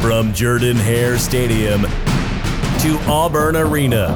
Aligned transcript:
From 0.00 0.32
Jordan 0.32 0.76
Hare 0.76 1.18
Stadium 1.18 1.82
to 1.82 2.98
Auburn 3.08 3.56
Arena. 3.56 4.14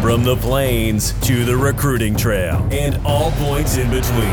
From 0.00 0.24
the 0.24 0.36
plains 0.36 1.12
to 1.26 1.44
the 1.44 1.56
recruiting 1.56 2.16
trail 2.16 2.66
and 2.70 2.98
all 3.06 3.32
points 3.32 3.76
in 3.76 3.90
between. 3.90 4.32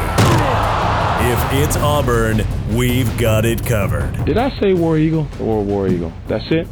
If 1.23 1.53
it's 1.53 1.75
Auburn, 1.77 2.41
we've 2.73 3.17
got 3.17 3.43
it 3.45 3.65
covered. 3.65 4.25
Did 4.25 4.37
I 4.37 4.57
say 4.59 4.73
War 4.73 4.97
Eagle 4.97 5.27
or 5.39 5.63
War 5.63 5.87
Eagle? 5.87 6.13
That's 6.27 6.49
it? 6.51 6.67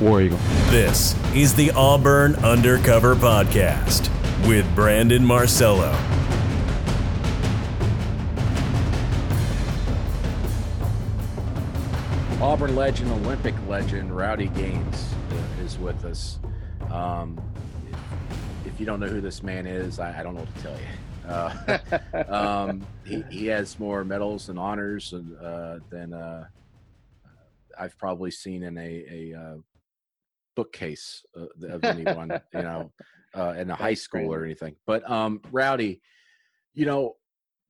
War 0.00 0.22
Eagle. 0.22 0.38
This 0.70 1.14
is 1.34 1.54
the 1.54 1.72
Auburn 1.72 2.36
Undercover 2.36 3.14
Podcast 3.16 4.08
with 4.46 4.72
Brandon 4.74 5.24
Marcello. 5.24 5.92
Auburn 12.46 12.76
legend, 12.76 13.10
Olympic 13.10 13.56
legend, 13.66 14.16
Rowdy 14.16 14.46
Gaines 14.46 15.12
uh, 15.32 15.64
is 15.64 15.76
with 15.80 16.04
us. 16.04 16.38
Um, 16.92 17.36
if, 17.90 18.72
if 18.72 18.78
you 18.78 18.86
don't 18.86 19.00
know 19.00 19.08
who 19.08 19.20
this 19.20 19.42
man 19.42 19.66
is, 19.66 19.98
I, 19.98 20.20
I 20.20 20.22
don't 20.22 20.36
know 20.36 20.42
what 20.42 20.54
to 20.54 20.62
tell 20.62 20.78
you. 20.78 22.22
Uh, 22.22 22.28
um, 22.68 22.86
he, 23.04 23.24
he 23.32 23.46
has 23.46 23.80
more 23.80 24.04
medals 24.04 24.48
and 24.48 24.60
honors 24.60 25.12
and, 25.12 25.36
uh, 25.38 25.80
than 25.90 26.12
uh, 26.14 26.46
I've 27.76 27.98
probably 27.98 28.30
seen 28.30 28.62
in 28.62 28.78
a, 28.78 29.32
a 29.32 29.36
uh, 29.36 29.56
bookcase 30.54 31.24
uh, 31.36 31.66
of 31.66 31.82
anyone, 31.84 32.30
you 32.54 32.62
know, 32.62 32.92
uh, 33.34 33.54
in 33.58 33.70
a 33.70 33.74
high 33.74 33.94
school 33.94 34.32
or 34.32 34.44
anything. 34.44 34.76
But 34.86 35.10
um, 35.10 35.40
Rowdy, 35.50 36.00
you 36.74 36.86
know, 36.86 37.16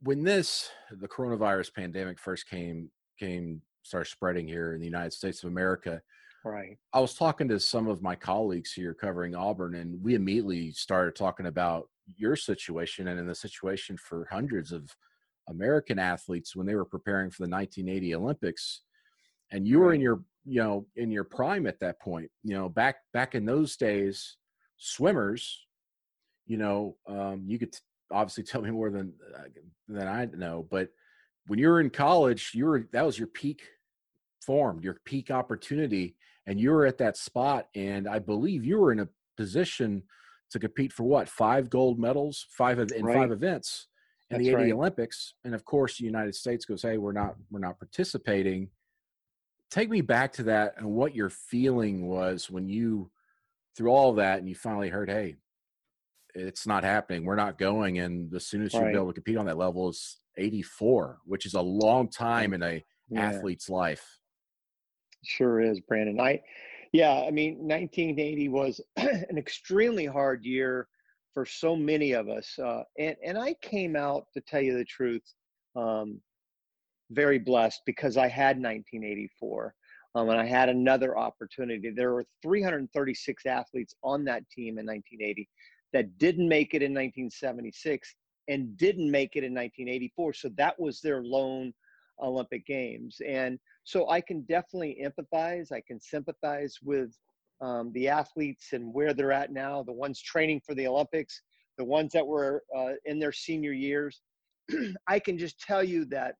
when 0.03 0.23
this 0.23 0.69
the 0.91 1.09
coronavirus 1.09 1.73
pandemic 1.73 2.19
first 2.19 2.47
came 2.47 2.91
came 3.19 3.63
started 3.87 4.11
spreading 4.11 4.47
here 4.47 4.75
in 4.75 4.81
the 4.81 4.87
United 4.87 5.13
States 5.13 5.43
of 5.43 5.51
America, 5.51 6.03
Right. 6.47 6.79
I 6.93 7.01
was 7.01 7.15
talking 7.15 7.49
to 7.49 7.59
some 7.59 7.89
of 7.89 8.03
my 8.03 8.15
colleagues 8.15 8.73
here 8.73 8.95
covering 8.95 9.35
Auburn, 9.35 9.75
and 9.75 10.01
we 10.01 10.15
immediately 10.15 10.71
started 10.71 11.17
talking 11.17 11.47
about 11.47 11.89
your 12.17 12.37
situation 12.37 13.09
and 13.09 13.19
in 13.19 13.27
the 13.27 13.35
situation 13.35 13.97
for 13.97 14.29
hundreds 14.31 14.71
of 14.71 14.95
American 15.49 15.99
athletes 15.99 16.55
when 16.55 16.65
they 16.65 16.77
were 16.77 16.85
preparing 16.85 17.31
for 17.31 17.43
the 17.45 17.51
1980 17.51 18.15
Olympics. 18.15 18.83
And 19.51 19.67
you 19.67 19.81
were 19.81 19.93
in 19.93 20.01
your, 20.01 20.23
you 20.45 20.63
know, 20.63 20.87
in 20.95 21.11
your 21.11 21.25
prime 21.25 21.67
at 21.67 21.81
that 21.81 22.01
point. 22.01 22.31
You 22.45 22.55
know, 22.55 22.69
back 22.69 22.99
back 23.13 23.35
in 23.35 23.45
those 23.45 23.77
days, 23.77 24.37
swimmers, 24.77 25.67
you 26.47 26.59
know, 26.59 26.97
um, 27.09 27.43
you 27.49 27.59
could 27.59 27.73
t- 27.73 27.81
obviously 28.13 28.45
tell 28.45 28.63
me 28.63 28.71
more 28.71 28.91
than 28.91 29.15
uh, 29.37 29.49
than 29.89 30.07
I 30.07 30.27
know, 30.27 30.65
but 30.71 30.91
when 31.49 31.59
you 31.59 31.69
were 31.69 31.81
in 31.81 31.91
college, 31.91 32.53
you 32.55 32.67
were 32.67 32.89
that 32.93 33.05
was 33.05 33.19
your 33.19 33.29
peak 33.29 33.63
form, 34.47 34.81
your 34.81 35.01
peak 35.05 35.31
opportunity, 35.31 36.17
and 36.47 36.61
you 36.61 36.71
were 36.71 36.87
at 36.87 36.99
that 36.99 37.17
spot. 37.17 37.69
And 37.75 38.09
I 38.09 38.21
believe 38.21 38.65
you 38.65 38.79
were 38.79 38.93
in 38.93 39.01
a 39.01 39.09
position 39.37 40.05
to 40.51 40.59
compete 40.61 40.93
for 40.93 41.03
what 41.03 41.29
five 41.29 41.69
gold 41.69 41.99
medals, 41.99 42.47
five 42.51 42.79
of, 42.79 42.93
in 42.93 43.05
Right. 43.05 43.17
five 43.17 43.33
events 43.33 43.89
in 44.31 44.37
That's 44.39 44.45
the 44.47 44.55
80 44.55 44.63
right. 44.63 44.73
Olympics. 44.73 45.35
And 45.45 45.55
of 45.55 45.65
course, 45.65 45.99
the 45.99 46.05
United 46.05 46.35
States 46.37 46.65
goes, 46.65 46.83
"Hey, 46.83 46.97
we're 46.99 47.13
not 47.13 47.37
we're 47.51 47.59
not 47.59 47.79
participating." 47.79 48.71
Take 49.71 49.91
me 49.91 50.01
back 50.01 50.33
to 50.35 50.45
that 50.45 50.75
and 50.79 50.87
what 50.93 51.15
your 51.17 51.29
feeling 51.29 52.07
was 52.07 52.49
when 52.49 52.69
you 52.69 53.11
through 53.77 53.91
all 53.91 54.15
that 54.15 54.39
and 54.39 54.49
you 54.49 54.55
finally 54.55 54.89
heard, 54.89 55.11
"Hey, 55.11 55.37
it's 56.35 56.67
not 56.67 56.85
happening. 56.85 57.25
We're 57.25 57.35
not 57.37 57.59
going." 57.59 57.99
And 57.99 58.31
the 58.31 58.41
soonest 58.41 58.75
you'll 58.75 58.85
be 58.85 58.95
able 58.95 59.09
to 59.09 59.15
compete 59.15 59.37
on 59.37 59.47
that 59.47 59.59
level 59.59 59.89
is 59.89 60.21
84, 60.37 61.19
which 61.25 61.45
is 61.47 61.55
a 61.55 61.61
long 61.61 62.09
time 62.09 62.55
in 62.55 62.63
a 62.63 62.85
Yeah. 63.09 63.21
athlete's 63.31 63.69
life. 63.69 64.21
Sure 65.27 65.61
is, 65.61 65.81
Brandon. 65.81 66.21
I, 66.21 66.41
yeah, 66.93 67.25
I 67.27 67.31
mean, 67.31 67.57
1980 67.59 68.49
was 68.49 68.81
an 68.97 69.37
extremely 69.37 70.07
hard 70.07 70.45
year 70.45 70.89
for 71.35 71.45
so 71.45 71.77
many 71.77 72.13
of 72.13 72.29
us, 72.29 72.59
uh, 72.59 72.83
and 72.99 73.17
and 73.23 73.37
I 73.37 73.55
came 73.55 73.97
out 73.97 74.27
to 74.35 74.41
tell 74.41 74.61
you 74.61 74.79
the 74.79 74.85
truth, 74.85 75.23
um, 75.75 76.21
very 77.11 77.39
blessed 77.39 77.83
because 77.85 78.17
I 78.17 78.29
had 78.29 78.57
1984, 78.57 79.75
um, 80.15 80.31
and 80.31 80.41
I 80.41 80.47
had 80.47 80.69
another 80.69 81.19
opportunity. 81.19 81.91
There 81.91 82.15
were 82.15 82.25
336 82.43 83.45
athletes 83.47 83.95
on 84.03 84.25
that 84.25 84.49
team 84.49 84.79
in 84.79 84.87
1980 84.87 85.49
that 85.93 86.17
didn't 86.19 86.49
make 86.49 86.73
it 86.73 86.83
in 86.83 86.93
1976 86.93 88.15
and 88.49 88.77
didn't 88.77 89.11
make 89.11 89.37
it 89.37 89.45
in 89.45 89.53
1984. 89.53 90.33
So 90.35 90.49
that 90.57 90.79
was 90.81 91.01
their 91.01 91.23
lone 91.23 91.75
Olympic 92.23 92.67
Games, 92.67 93.21
and 93.27 93.59
so 93.85 94.09
I 94.09 94.21
can 94.21 94.43
definitely 94.43 95.05
empathize. 95.05 95.73
I 95.73 95.83
can 95.87 96.01
sympathize 96.01 96.77
with 96.83 97.17
um, 97.61 97.93
the 97.93 98.09
athletes 98.09 98.73
and 98.73 98.93
where 98.93 99.15
they're 99.15 99.33
at 99.33 99.53
now, 99.53 99.83
the 99.83 99.93
ones 99.93 100.21
training 100.21 100.61
for 100.65 100.75
the 100.75 100.87
Olympics, 100.87 101.43
the 101.79 101.85
ones 101.85 102.13
that 102.13 102.27
were 102.27 102.63
uh, 102.77 102.93
in 103.05 103.19
their 103.19 103.33
senior 103.33 103.73
years. 103.73 104.21
I 105.09 105.19
can 105.19 105.39
just 105.39 105.61
tell 105.61 105.83
you 105.83 106.05
that 106.07 106.35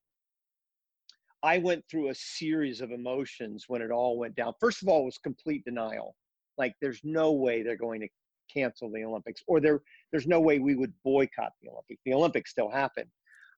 I 1.43 1.59
went 1.59 1.85
through 1.91 2.09
a 2.09 2.15
series 2.15 2.81
of 2.81 2.91
emotions 2.91 3.67
when 3.69 3.83
it 3.83 3.91
all 3.91 4.19
went 4.19 4.35
down. 4.35 4.55
First 4.61 4.83
of 4.83 4.89
all, 4.89 5.05
was 5.05 5.19
complete 5.19 5.65
denial. 5.65 6.17
Like, 6.59 6.75
there's 6.81 7.01
no 7.05 7.33
way 7.33 7.63
they're 7.63 7.77
going 7.77 8.01
to 8.01 8.09
cancel 8.53 8.91
the 8.91 9.05
Olympics, 9.05 9.43
or 9.47 9.61
there, 9.61 9.83
there's 10.11 10.27
no 10.27 10.41
way 10.41 10.59
we 10.59 10.75
would 10.75 10.93
boycott 11.05 11.53
the 11.63 11.69
Olympics. 11.69 12.01
The 12.05 12.15
Olympics 12.15 12.51
still 12.51 12.71
happen. 12.71 13.05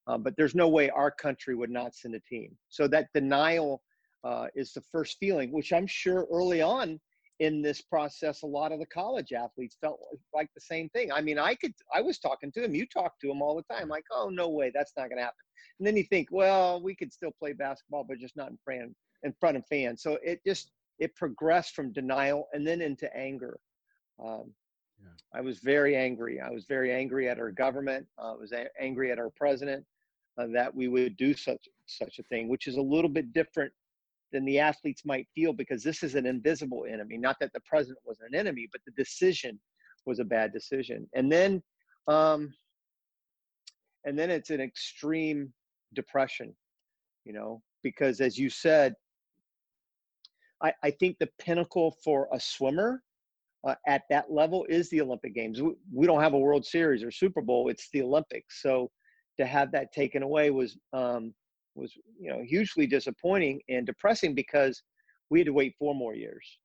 Uh, 0.08 0.16
but 0.16 0.34
there's 0.36 0.54
no 0.54 0.68
way 0.68 0.88
our 0.90 1.10
country 1.10 1.54
would 1.54 1.70
not 1.70 1.94
send 1.94 2.14
a 2.14 2.20
team. 2.20 2.56
So 2.70 2.88
that 2.88 3.08
denial 3.14 3.82
uh, 4.24 4.46
is 4.54 4.72
the 4.72 4.80
first 4.80 5.18
feeling, 5.20 5.52
which 5.52 5.72
I'm 5.72 5.86
sure 5.86 6.26
early 6.32 6.62
on 6.62 6.98
in 7.40 7.62
this 7.62 7.82
process, 7.82 8.42
a 8.42 8.46
lot 8.46 8.72
of 8.72 8.80
the 8.80 8.86
college 8.86 9.32
athletes 9.32 9.76
felt 9.80 10.00
like 10.34 10.48
the 10.54 10.60
same 10.60 10.88
thing. 10.88 11.12
I 11.12 11.20
mean, 11.20 11.38
I 11.38 11.54
could, 11.54 11.72
I 11.94 12.00
was 12.00 12.18
talking 12.18 12.50
to 12.52 12.60
them. 12.60 12.74
You 12.74 12.86
talk 12.86 13.20
to 13.20 13.28
them 13.28 13.42
all 13.42 13.54
the 13.54 13.74
time, 13.74 13.88
like, 13.88 14.04
oh 14.10 14.28
no 14.28 14.48
way, 14.48 14.72
that's 14.74 14.92
not 14.96 15.08
going 15.08 15.18
to 15.18 15.22
happen. 15.24 15.36
And 15.78 15.86
then 15.86 15.96
you 15.96 16.04
think, 16.04 16.28
well, 16.32 16.82
we 16.82 16.96
could 16.96 17.12
still 17.12 17.32
play 17.38 17.52
basketball, 17.52 18.04
but 18.08 18.18
just 18.18 18.36
not 18.36 18.50
in 18.50 18.58
front 18.64 18.96
in 19.24 19.34
front 19.38 19.56
of 19.56 19.66
fans. 19.66 20.02
So 20.02 20.18
it 20.24 20.40
just 20.46 20.72
it 20.98 21.14
progressed 21.14 21.76
from 21.76 21.92
denial 21.92 22.48
and 22.52 22.66
then 22.66 22.80
into 22.80 23.14
anger. 23.16 23.60
Um, 24.24 24.52
I 25.32 25.40
was 25.40 25.58
very 25.58 25.94
angry. 25.96 26.40
I 26.40 26.50
was 26.50 26.64
very 26.64 26.92
angry 26.92 27.28
at 27.28 27.38
our 27.38 27.52
government. 27.52 28.06
I 28.18 28.32
was 28.32 28.52
a- 28.52 28.70
angry 28.80 29.12
at 29.12 29.18
our 29.18 29.30
president 29.36 29.84
uh, 30.38 30.46
that 30.52 30.74
we 30.74 30.88
would 30.88 31.16
do 31.16 31.34
such 31.34 31.68
such 31.86 32.18
a 32.18 32.22
thing, 32.24 32.48
which 32.48 32.66
is 32.66 32.76
a 32.76 32.82
little 32.82 33.10
bit 33.10 33.32
different 33.32 33.72
than 34.32 34.44
the 34.44 34.58
athletes 34.58 35.04
might 35.04 35.26
feel 35.34 35.52
because 35.52 35.82
this 35.82 36.02
is 36.02 36.14
an 36.14 36.26
invisible 36.26 36.84
enemy. 36.90 37.16
Not 37.16 37.36
that 37.40 37.52
the 37.54 37.60
president 37.60 37.98
was 38.04 38.18
an 38.20 38.34
enemy, 38.34 38.68
but 38.70 38.80
the 38.86 38.92
decision 38.92 39.58
was 40.06 40.18
a 40.18 40.24
bad 40.24 40.52
decision. 40.52 41.08
And 41.14 41.32
then, 41.32 41.62
um, 42.08 42.52
and 44.04 44.18
then 44.18 44.30
it's 44.30 44.50
an 44.50 44.60
extreme 44.60 45.52
depression, 45.94 46.54
you 47.24 47.32
know, 47.32 47.62
because 47.82 48.20
as 48.20 48.38
you 48.38 48.50
said, 48.50 48.94
I, 50.62 50.72
I 50.82 50.90
think 50.90 51.16
the 51.18 51.28
pinnacle 51.38 51.96
for 52.04 52.28
a 52.32 52.40
swimmer 52.40 53.02
uh, 53.66 53.74
at 53.86 54.02
that 54.10 54.30
level 54.30 54.66
is 54.68 54.90
the 54.90 55.00
Olympic 55.00 55.34
Games. 55.34 55.62
We, 55.62 55.74
we 55.92 56.06
don't 56.06 56.22
have 56.22 56.34
a 56.34 56.38
World 56.38 56.66
Series 56.66 57.02
or 57.02 57.10
Super 57.10 57.40
Bowl; 57.40 57.68
it's 57.68 57.88
the 57.92 58.02
Olympics. 58.02 58.62
So 58.62 58.90
to 59.38 59.46
have 59.46 59.72
that 59.72 59.92
taken 59.92 60.22
away 60.22 60.50
was 60.50 60.76
um, 60.92 61.34
was 61.74 61.92
you 62.18 62.30
know 62.30 62.42
hugely 62.42 62.86
disappointing 62.86 63.60
and 63.68 63.86
depressing 63.86 64.34
because 64.34 64.82
we 65.30 65.40
had 65.40 65.46
to 65.46 65.52
wait 65.52 65.74
four 65.78 65.94
more 65.94 66.14
years. 66.14 66.58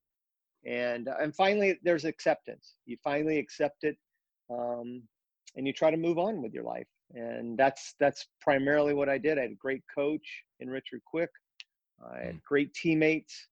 And 0.65 1.07
uh, 1.07 1.15
and 1.21 1.35
finally, 1.35 1.79
there's 1.83 2.05
acceptance. 2.05 2.75
You 2.85 2.97
finally 3.03 3.37
accept 3.37 3.83
it, 3.83 3.97
um, 4.49 5.03
and 5.55 5.67
you 5.67 5.73
try 5.73 5.91
to 5.91 5.97
move 5.97 6.17
on 6.17 6.41
with 6.41 6.53
your 6.53 6.63
life. 6.63 6.87
And 7.13 7.57
that's 7.57 7.95
that's 7.99 8.25
primarily 8.41 8.93
what 8.93 9.09
I 9.09 9.17
did. 9.17 9.37
I 9.37 9.41
had 9.41 9.51
a 9.51 9.55
great 9.55 9.83
coach 9.93 10.43
in 10.59 10.69
Richard 10.69 11.01
Quick. 11.05 11.29
I 12.11 12.25
had 12.25 12.41
great 12.43 12.73
teammates 12.73 13.47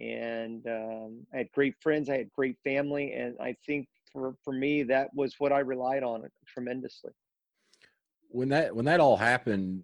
and 0.00 0.66
um, 0.66 1.26
I 1.34 1.38
had 1.38 1.52
great 1.52 1.74
friends. 1.80 2.08
I 2.08 2.18
had 2.18 2.30
great 2.32 2.56
family, 2.64 3.12
and 3.12 3.36
I 3.40 3.54
think 3.66 3.86
for 4.12 4.34
for 4.42 4.52
me 4.52 4.82
that 4.84 5.10
was 5.14 5.34
what 5.38 5.52
I 5.52 5.60
relied 5.60 6.02
on 6.02 6.28
tremendously. 6.46 7.12
When 8.30 8.48
that 8.50 8.74
when 8.74 8.84
that 8.86 9.00
all 9.00 9.16
happened, 9.16 9.82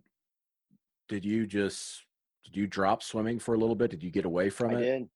did 1.09 1.25
you 1.25 1.47
just 1.47 2.05
did 2.45 2.57
you 2.57 2.67
drop 2.67 3.03
swimming 3.03 3.39
for 3.39 3.55
a 3.55 3.59
little 3.59 3.75
bit? 3.75 3.91
Did 3.91 4.03
you 4.03 4.11
get 4.11 4.25
away 4.25 4.51
from 4.51 4.71
I 4.71 4.75
it? 4.75 4.77
I 4.77 4.81
did. 4.81 5.09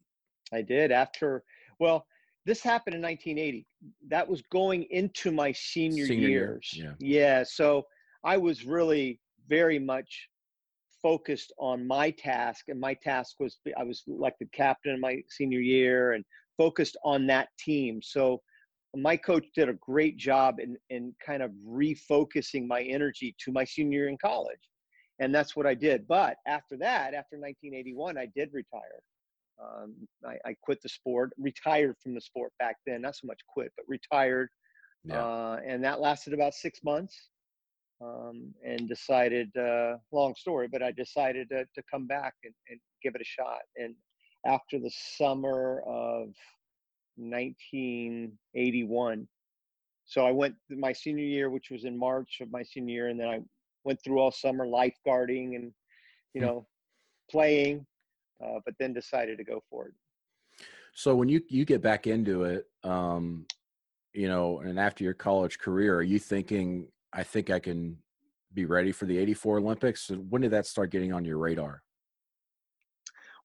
I 0.53 0.63
did 0.63 0.93
after. 0.93 1.45
Well, 1.79 2.07
this 2.45 2.63
happened 2.63 2.97
in 2.97 3.03
1980. 3.03 3.67
That 4.09 4.29
was 4.29 4.43
going 4.51 4.85
into 4.91 5.31
my 5.31 5.53
senior, 5.53 6.07
Senior 6.07 6.29
year, 6.29 6.41
years. 6.41 6.71
yeah. 6.75 6.93
yeah. 6.99 7.45
So 7.45 7.87
I 8.25 8.37
was 8.37 8.65
really 8.65 9.21
very 9.49 9.79
much 9.79 10.29
focused 11.03 11.53
on 11.59 11.87
my 11.87 12.11
task, 12.11 12.65
and 12.69 12.81
my 12.81 12.95
task 12.95 13.37
was 13.39 13.59
I 13.79 13.85
was 13.85 14.03
elected 14.09 14.51
captain 14.53 14.95
in 14.95 15.01
my 15.01 15.23
senior 15.29 15.61
year 15.61 16.13
and 16.13 16.25
focused 16.57 16.97
on 17.05 17.27
that 17.29 17.49
team. 17.59 18.01
So 18.03 18.41
my 18.97 19.17
coach 19.17 19.47
did 19.55 19.69
a 19.69 19.75
great 19.75 20.17
job 20.17 20.59
in, 20.59 20.77
in 20.91 21.15
kind 21.25 21.43
of 21.43 21.53
refocusing 21.67 22.67
my 22.67 22.83
energy 22.83 23.35
to 23.45 23.53
my 23.53 23.65
senior 23.65 24.01
year 24.01 24.09
in 24.09 24.19
college. 24.19 24.59
And 25.21 25.35
that's 25.35 25.55
what 25.55 25.67
I 25.67 25.75
did. 25.75 26.09
But 26.09 26.37
after 26.47 26.77
that, 26.79 27.15
after 27.15 27.37
1981, 27.37 28.19
I 28.19 28.27
did 28.35 28.51
retire. 28.53 29.01
Um, 29.63 29.95
I, 30.27 30.39
I 30.49 30.57
quit 30.63 30.81
the 30.83 30.89
sport, 30.89 31.33
retired 31.39 31.97
from 32.03 32.15
the 32.15 32.21
sport 32.21 32.53
back 32.59 32.77
then, 32.87 33.03
not 33.03 33.17
so 33.17 33.27
much 33.27 33.41
quit, 33.47 33.71
but 33.77 33.85
retired. 33.87 34.49
Yeah. 35.05 35.23
Uh, 35.25 35.61
and 35.65 35.85
that 35.85 36.01
lasted 36.01 36.33
about 36.33 36.55
six 36.55 36.81
months. 36.83 37.29
Um, 38.03 38.55
and 38.65 38.89
decided, 38.89 39.55
uh, 39.59 39.99
long 40.11 40.35
story, 40.35 40.69
but 40.73 40.83
I 40.83 40.91
decided 40.91 41.51
to, 41.51 41.67
to 41.75 41.83
come 41.91 42.07
back 42.07 42.33
and, 42.45 42.55
and 42.71 42.81
give 43.03 43.15
it 43.15 43.21
a 43.21 43.25
shot. 43.25 43.59
And 43.77 43.95
after 44.47 44.79
the 44.79 44.91
summer 45.19 45.83
of 45.87 46.31
1981, 47.21 49.29
so 50.05 50.27
I 50.27 50.33
went 50.33 50.57
my 50.71 50.93
senior 50.93 51.25
year, 51.25 51.51
which 51.51 51.71
was 51.71 51.85
in 51.85 51.97
March 51.97 52.39
of 52.41 52.51
my 52.51 52.63
senior 52.63 52.95
year, 52.95 53.09
and 53.09 53.21
then 53.21 53.29
I 53.29 53.41
went 53.85 54.03
through 54.03 54.19
all 54.19 54.33
summer 54.33 54.67
lifeguarding 54.67 55.57
and, 55.57 55.73
you 56.35 56.41
Hmm. 56.41 56.47
know, 56.47 56.67
playing, 57.31 57.87
uh, 58.45 58.61
but 58.65 58.75
then 58.79 58.93
decided 58.93 59.39
to 59.39 59.45
go 59.45 59.63
for 59.71 59.87
it. 59.87 59.95
So 60.93 61.15
when 61.15 61.29
you 61.29 61.43
you 61.49 61.65
get 61.65 61.83
back 61.83 62.07
into 62.07 62.45
it, 62.45 62.67
um, 62.83 63.47
you 64.13 64.29
know, 64.29 64.61
and 64.61 64.79
after 64.79 65.05
your 65.05 65.15
college 65.15 65.59
career, 65.59 65.97
are 65.97 66.03
you 66.03 66.19
thinking, 66.19 66.89
I 67.13 67.23
think 67.23 67.51
I 67.51 67.61
can 67.61 67.99
be 68.53 68.65
ready 68.65 68.91
for 68.91 69.07
the 69.07 69.19
'84 69.19 69.59
Olympics? 69.59 70.11
When 70.11 70.43
did 70.43 70.51
that 70.51 70.67
start 70.67 70.91
getting 70.91 71.13
on 71.13 71.25
your 71.25 71.39
radar? 71.39 71.83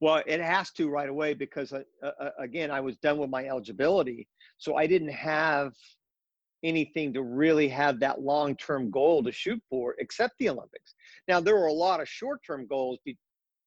Well, 0.02 0.22
it 0.26 0.42
has 0.42 0.72
to 0.72 0.90
right 0.90 1.10
away 1.10 1.34
because 1.34 1.72
uh, 1.74 1.84
uh, 2.04 2.30
again, 2.40 2.72
I 2.72 2.80
was 2.80 2.98
done 2.98 3.18
with 3.18 3.30
my 3.30 3.46
eligibility, 3.46 4.28
so 4.58 4.76
I 4.76 4.88
didn't 4.88 5.10
have 5.10 5.74
anything 6.64 7.14
to 7.14 7.22
really 7.22 7.68
have 7.70 8.00
that 8.00 8.22
long-term 8.22 8.90
goal 8.90 9.24
to 9.24 9.32
shoot 9.32 9.62
for 9.70 9.96
except 10.00 10.34
the 10.40 10.50
Olympics. 10.50 10.96
Now, 11.28 11.40
there 11.40 11.56
were 11.56 11.68
a 11.68 11.74
lot 11.74 12.02
of 12.02 12.10
short-term 12.10 12.66
goals 12.68 12.98
be- 13.06 13.18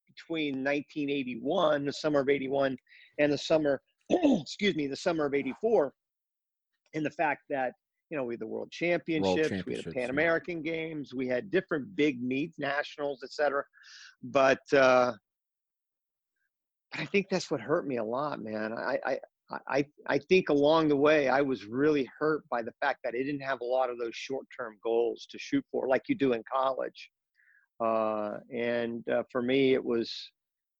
between 0.06 0.64
1981, 0.64 1.84
the 1.84 1.92
summer 1.92 2.20
of 2.20 2.28
81, 2.28 2.76
and 3.18 3.32
the 3.32 3.38
summer, 3.38 3.80
excuse 4.10 4.74
me, 4.74 4.86
the 4.86 4.96
summer 4.96 5.26
of 5.26 5.34
84, 5.34 5.92
in 6.94 7.02
the 7.02 7.10
fact 7.10 7.42
that 7.50 7.72
you 8.10 8.16
know 8.16 8.24
we 8.24 8.34
had 8.34 8.40
the 8.40 8.46
World 8.46 8.70
Championships, 8.70 9.66
we 9.66 9.76
had 9.76 9.84
the. 9.84 9.92
Pan 9.92 10.10
American 10.10 10.62
Games, 10.62 11.12
we 11.14 11.28
had 11.28 11.50
different 11.50 11.94
big 11.94 12.22
meets, 12.22 12.58
nationals, 12.58 13.22
etc. 13.22 13.62
But 14.22 14.60
uh, 14.72 15.12
but 16.90 17.00
I 17.00 17.06
think 17.06 17.26
that's 17.30 17.50
what 17.50 17.60
hurt 17.60 17.86
me 17.86 17.96
a 17.98 18.04
lot, 18.04 18.40
man. 18.40 18.72
I, 18.72 18.98
I, 19.06 19.18
I, 19.68 19.86
I 20.06 20.18
think 20.18 20.48
along 20.48 20.88
the 20.88 20.96
way, 20.96 21.28
I 21.28 21.40
was 21.40 21.64
really 21.64 22.08
hurt 22.18 22.42
by 22.50 22.62
the 22.62 22.72
fact 22.80 23.00
that 23.04 23.14
I 23.14 23.22
didn't 23.22 23.40
have 23.40 23.60
a 23.60 23.64
lot 23.64 23.90
of 23.90 23.98
those 23.98 24.14
short-term 24.14 24.78
goals 24.82 25.26
to 25.30 25.38
shoot 25.38 25.64
for, 25.70 25.88
like 25.88 26.02
you 26.08 26.14
do 26.14 26.32
in 26.32 26.42
college. 26.52 27.10
Uh, 27.80 28.38
and 28.54 29.08
uh, 29.08 29.22
for 29.30 29.42
me, 29.42 29.74
it 29.74 29.84
was 29.84 30.12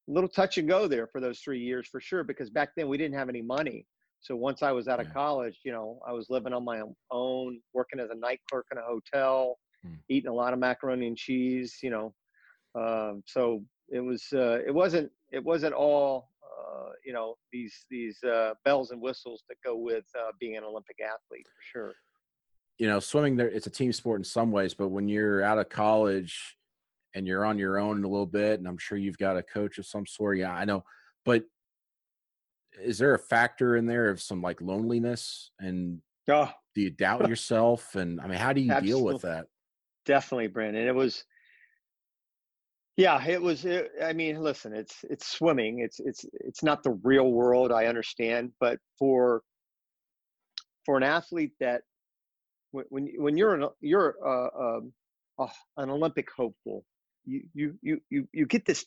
a 0.08 0.12
little 0.12 0.28
touch 0.28 0.58
and 0.58 0.68
go 0.68 0.86
there 0.86 1.06
for 1.06 1.20
those 1.20 1.40
three 1.40 1.60
years, 1.60 1.88
for 1.88 2.00
sure, 2.00 2.24
because 2.24 2.50
back 2.50 2.70
then 2.76 2.88
we 2.88 2.98
didn't 2.98 3.16
have 3.16 3.28
any 3.28 3.42
money. 3.42 3.86
So 4.20 4.34
once 4.34 4.62
I 4.62 4.72
was 4.72 4.88
out 4.88 5.00
of 5.00 5.12
college, 5.14 5.60
you 5.64 5.72
know, 5.72 6.00
I 6.06 6.12
was 6.12 6.26
living 6.28 6.52
on 6.52 6.64
my 6.64 6.82
own, 7.10 7.60
working 7.72 8.00
as 8.00 8.10
a 8.10 8.16
night 8.16 8.40
clerk 8.50 8.66
in 8.72 8.78
a 8.78 8.82
hotel, 8.82 9.58
Hmm. 9.84 9.94
eating 10.08 10.28
a 10.28 10.34
lot 10.34 10.52
of 10.52 10.58
macaroni 10.58 11.06
and 11.06 11.16
cheese, 11.16 11.78
you 11.84 11.90
know. 11.90 12.12
Um, 12.74 13.22
so 13.26 13.62
it 13.88 14.00
was, 14.00 14.26
uh, 14.32 14.58
it 14.66 14.74
wasn't, 14.74 15.10
it 15.32 15.42
wasn't 15.42 15.74
all, 15.74 16.30
uh, 16.44 16.90
you 17.04 17.12
know, 17.12 17.36
these 17.52 17.84
these 17.90 18.22
uh, 18.24 18.54
bells 18.64 18.90
and 18.90 19.00
whistles 19.00 19.42
that 19.48 19.56
go 19.64 19.76
with 19.76 20.04
uh, 20.18 20.32
being 20.40 20.56
an 20.56 20.64
Olympic 20.64 20.96
athlete 21.02 21.46
for 21.46 21.62
sure. 21.62 21.92
you 22.78 22.86
know, 22.86 23.00
swimming 23.00 23.36
there 23.36 23.48
it's 23.48 23.66
a 23.66 23.70
team 23.70 23.92
sport 23.92 24.20
in 24.20 24.24
some 24.24 24.50
ways, 24.52 24.74
but 24.74 24.88
when 24.88 25.08
you're 25.08 25.42
out 25.42 25.58
of 25.58 25.68
college 25.68 26.56
and 27.14 27.26
you're 27.26 27.44
on 27.44 27.58
your 27.58 27.78
own 27.78 28.04
a 28.04 28.08
little 28.08 28.26
bit, 28.26 28.58
and 28.58 28.68
I'm 28.68 28.78
sure 28.78 28.98
you've 28.98 29.18
got 29.18 29.36
a 29.36 29.42
coach 29.42 29.78
of 29.78 29.86
some 29.86 30.06
sort. 30.06 30.38
Yeah, 30.38 30.52
I 30.52 30.64
know. 30.64 30.84
But 31.24 31.44
is 32.82 32.98
there 32.98 33.14
a 33.14 33.18
factor 33.18 33.76
in 33.76 33.86
there 33.86 34.08
of 34.10 34.20
some 34.20 34.40
like 34.42 34.60
loneliness 34.60 35.50
and 35.58 36.00
Oh, 36.30 36.50
do 36.74 36.82
you 36.82 36.90
doubt 36.90 37.28
yourself? 37.28 37.94
And 37.94 38.20
I 38.20 38.26
mean, 38.26 38.38
how 38.38 38.52
do 38.52 38.60
you 38.60 38.78
deal 38.80 39.02
with 39.02 39.22
that? 39.22 39.46
definitely, 40.04 40.46
Brandon. 40.46 40.86
It 40.86 40.94
was, 40.94 41.24
yeah, 42.98 43.24
it 43.26 43.42
was. 43.42 43.66
It, 43.66 43.92
I 44.04 44.14
mean, 44.14 44.42
listen, 44.42 44.74
it's 44.74 44.96
it's 45.10 45.28
swimming. 45.28 45.80
It's 45.80 46.00
it's 46.00 46.26
it's 46.34 46.64
not 46.64 46.84
the 46.84 47.00
real 47.04 47.32
world. 47.32 47.72
I 47.72 47.86
understand, 47.86 48.52
but 48.60 48.80
for 48.98 49.42
for 50.86 50.96
an 50.98 51.04
athlete 51.04 51.52
that 51.60 51.82
when 52.72 52.86
when, 52.90 53.08
when 53.18 53.36
you're 53.38 53.54
an 53.54 53.68
you're 53.80 54.16
uh, 54.26 54.78
um, 54.78 54.92
uh, 55.38 55.48
an 55.78 55.90
Olympic 55.90 56.28
hopeful, 56.36 56.84
you 57.26 57.42
you 57.54 57.78
you 57.82 58.00
you 58.10 58.28
you 58.32 58.46
get 58.46 58.66
this 58.66 58.86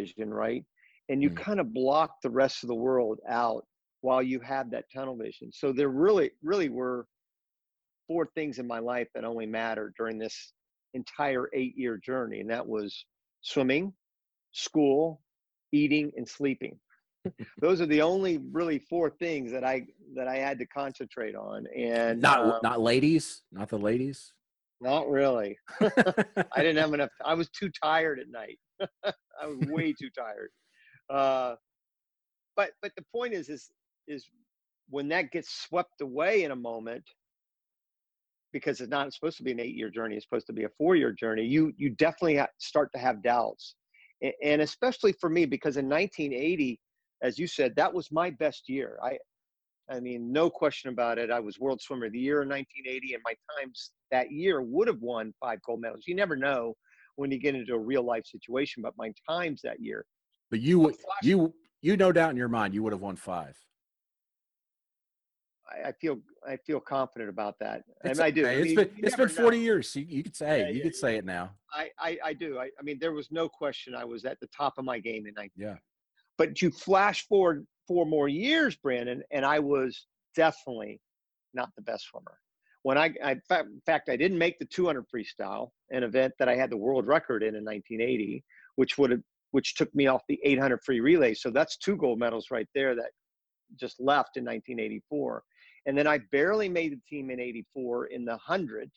vision 0.00 0.32
right, 0.34 0.64
and 1.08 1.22
you 1.22 1.30
Mm. 1.30 1.36
kind 1.44 1.60
of 1.60 1.74
block 1.74 2.16
the 2.22 2.30
rest 2.30 2.64
of 2.64 2.68
the 2.68 2.76
world 2.76 3.20
out 3.28 3.66
while 4.02 4.22
you 4.22 4.40
have 4.40 4.70
that 4.72 4.86
tunnel 4.94 5.16
vision. 5.16 5.50
So 5.52 5.72
there 5.72 5.90
really 5.90 6.32
really 6.42 6.70
were 6.70 7.06
four 8.08 8.28
things 8.34 8.58
in 8.58 8.66
my 8.66 8.80
life 8.80 9.08
that 9.14 9.24
only 9.24 9.46
mattered 9.46 9.94
during 9.98 10.18
this 10.18 10.52
entire 10.94 11.48
eight 11.54 11.74
year 11.76 11.98
journey, 11.98 12.40
and 12.40 12.50
that 12.50 12.66
was 12.66 13.04
swimming, 13.44 13.92
school, 14.52 15.20
eating, 15.72 16.10
and 16.16 16.28
sleeping. 16.28 16.78
Those 17.60 17.80
are 17.80 17.86
the 17.86 18.02
only 18.02 18.38
really 18.52 18.78
four 18.78 19.10
things 19.10 19.52
that 19.52 19.64
I 19.64 19.86
that 20.16 20.26
I 20.28 20.36
had 20.36 20.58
to 20.58 20.66
concentrate 20.66 21.34
on, 21.36 21.66
and 21.76 22.20
Not 22.20 22.40
um, 22.40 22.58
not 22.62 22.80
ladies, 22.80 23.42
not 23.52 23.68
the 23.68 23.78
ladies. 23.78 24.32
not 24.80 25.08
really. 25.08 25.56
I 25.80 26.58
didn't 26.58 26.76
have 26.78 26.92
enough. 26.92 27.10
I 27.24 27.34
was 27.34 27.48
too 27.50 27.70
tired 27.82 28.18
at 28.18 28.28
night. 28.28 28.58
I 29.04 29.46
was 29.46 29.58
way 29.70 29.92
too 29.92 30.10
tired. 30.10 30.50
Uh, 31.08 31.54
but 32.56 32.72
but 32.82 32.92
the 32.96 33.04
point 33.14 33.32
is 33.34 33.48
is 33.48 33.70
is 34.08 34.26
when 34.90 35.08
that 35.08 35.30
gets 35.32 35.50
swept 35.50 36.00
away 36.02 36.44
in 36.44 36.50
a 36.50 36.56
moment, 36.56 37.04
because 38.54 38.80
it's 38.80 38.88
not 38.88 39.12
supposed 39.12 39.36
to 39.36 39.42
be 39.42 39.50
an 39.50 39.60
eight 39.60 39.74
year 39.74 39.90
journey. 39.90 40.14
It's 40.14 40.24
supposed 40.24 40.46
to 40.46 40.52
be 40.54 40.64
a 40.64 40.68
four 40.78 40.94
year 40.94 41.12
journey. 41.12 41.44
You 41.44 41.74
you 41.76 41.90
definitely 41.90 42.40
start 42.58 42.90
to 42.94 42.98
have 43.00 43.22
doubts, 43.22 43.74
and 44.42 44.62
especially 44.62 45.12
for 45.20 45.28
me 45.28 45.44
because 45.44 45.76
in 45.76 45.88
1980, 45.88 46.80
as 47.22 47.38
you 47.38 47.46
said, 47.46 47.74
that 47.76 47.92
was 47.92 48.10
my 48.12 48.30
best 48.30 48.68
year. 48.68 48.96
I 49.02 49.18
I 49.90 50.00
mean, 50.00 50.32
no 50.32 50.48
question 50.48 50.88
about 50.88 51.18
it. 51.18 51.30
I 51.30 51.40
was 51.40 51.58
World 51.58 51.82
Swimmer 51.82 52.06
of 52.06 52.12
the 52.12 52.18
Year 52.18 52.40
in 52.42 52.48
1980, 52.48 53.14
and 53.14 53.22
my 53.26 53.34
times 53.58 53.90
that 54.12 54.30
year 54.30 54.62
would 54.62 54.88
have 54.88 55.00
won 55.00 55.34
five 55.40 55.60
gold 55.66 55.80
medals. 55.82 56.04
You 56.06 56.14
never 56.14 56.36
know 56.36 56.74
when 57.16 57.30
you 57.30 57.38
get 57.38 57.54
into 57.54 57.74
a 57.74 57.78
real 57.78 58.02
life 58.02 58.24
situation, 58.24 58.82
but 58.82 58.94
my 58.96 59.12
times 59.28 59.60
that 59.62 59.80
year. 59.80 60.06
But 60.50 60.60
you 60.60 60.78
would 60.78 60.94
you 61.22 61.52
you 61.82 61.96
no 61.96 62.12
doubt 62.12 62.30
in 62.30 62.36
your 62.36 62.48
mind 62.48 62.72
you 62.72 62.84
would 62.84 62.92
have 62.92 63.02
won 63.02 63.16
five. 63.16 63.56
I, 65.70 65.88
I 65.88 65.92
feel 65.92 66.18
I 66.46 66.56
feel 66.56 66.80
confident 66.80 67.30
about 67.30 67.54
that, 67.60 67.82
and 68.02 68.10
It's 68.12 68.20
I 68.20 68.30
do. 68.30 68.42
okay. 68.46 68.58
I 68.60 68.62
mean, 68.62 68.74
been 68.74 68.90
it's 68.98 69.16
been 69.16 69.28
40 69.28 69.56
know. 69.56 69.62
years. 69.62 69.94
You, 69.96 70.04
you 70.08 70.22
could 70.22 70.36
say 70.36 70.60
Yeah, 70.60 70.68
you 70.68 70.74
yeah, 70.78 70.82
could 70.84 70.94
say 70.96 71.16
it 71.16 71.24
now. 71.24 71.50
I, 71.72 71.90
I, 71.98 72.18
I 72.24 72.32
do. 72.34 72.58
I, 72.58 72.64
I 72.78 72.82
mean, 72.82 72.98
there 73.00 73.12
was 73.12 73.30
no 73.30 73.48
question 73.48 73.94
I 73.94 74.04
was 74.04 74.24
at 74.24 74.38
the 74.40 74.46
top 74.48 74.74
of 74.78 74.84
my 74.84 74.98
game 74.98 75.26
in 75.26 75.34
19. 75.34 75.50
Yeah. 75.56 75.74
But 76.38 76.60
you 76.62 76.70
flash 76.70 77.26
forward 77.26 77.66
four 77.88 78.04
more 78.06 78.28
years, 78.28 78.76
Brandon, 78.76 79.22
and 79.30 79.44
I 79.44 79.58
was 79.58 80.06
definitely 80.36 81.00
not 81.54 81.70
the 81.76 81.82
best 81.82 82.06
swimmer. 82.10 82.38
When 82.82 82.98
I, 82.98 83.14
I 83.24 83.32
in 83.32 83.40
fact- 83.48 83.68
in 83.68 83.80
fact, 83.86 84.08
I 84.10 84.16
didn't 84.16 84.36
make 84.38 84.58
the 84.58 84.66
200 84.66 85.06
freestyle, 85.14 85.70
an 85.90 86.02
event 86.02 86.34
that 86.38 86.48
I 86.48 86.56
had 86.56 86.70
the 86.70 86.76
world 86.76 87.06
record 87.06 87.42
in 87.42 87.54
in 87.54 87.64
1980, 87.64 88.44
which 88.76 88.98
would 88.98 89.10
have, 89.12 89.20
which 89.52 89.74
took 89.76 89.94
me 89.94 90.06
off 90.08 90.22
the 90.28 90.38
800 90.44 90.80
free 90.84 91.00
relay. 91.00 91.32
So 91.34 91.50
that's 91.50 91.78
two 91.78 91.96
gold 91.96 92.18
medals 92.18 92.48
right 92.50 92.68
there 92.74 92.94
that 92.96 93.10
just 93.80 93.98
left 94.00 94.36
in 94.36 94.44
1984. 94.44 95.42
And 95.86 95.96
then 95.96 96.06
I 96.06 96.18
barely 96.32 96.68
made 96.68 96.92
the 96.92 97.00
team 97.08 97.30
in 97.30 97.40
84 97.40 98.06
in 98.06 98.24
the 98.24 98.32
100. 98.32 98.90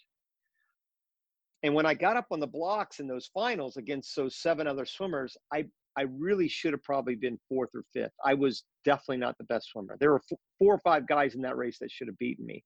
And 1.64 1.74
when 1.74 1.86
I 1.86 1.94
got 1.94 2.18
up 2.18 2.28
on 2.32 2.40
the 2.40 2.48
blocks 2.48 3.00
in 3.00 3.08
those 3.08 3.30
finals 3.34 3.78
against 3.78 4.16
those 4.16 4.38
seven 4.38 4.68
other 4.68 4.86
swimmers, 4.86 5.36
I 5.52 5.66
I 5.98 6.04
really 6.04 6.48
should 6.48 6.74
have 6.74 6.84
probably 6.84 7.16
been 7.16 7.40
fourth 7.50 7.72
or 7.74 7.84
fifth. 7.92 8.14
I 8.24 8.36
was 8.36 8.64
definitely 8.86 9.18
not 9.18 9.36
the 9.40 9.46
best 9.46 9.70
swimmer. 9.72 9.98
There 10.00 10.12
were 10.12 10.22
four 10.60 10.76
or 10.76 10.80
five 10.80 11.08
guys 11.08 11.34
in 11.34 11.42
that 11.42 11.58
race 11.58 11.80
that 11.80 11.92
should 11.92 12.08
have 12.08 12.20
beaten 12.20 12.46
me. 12.46 12.64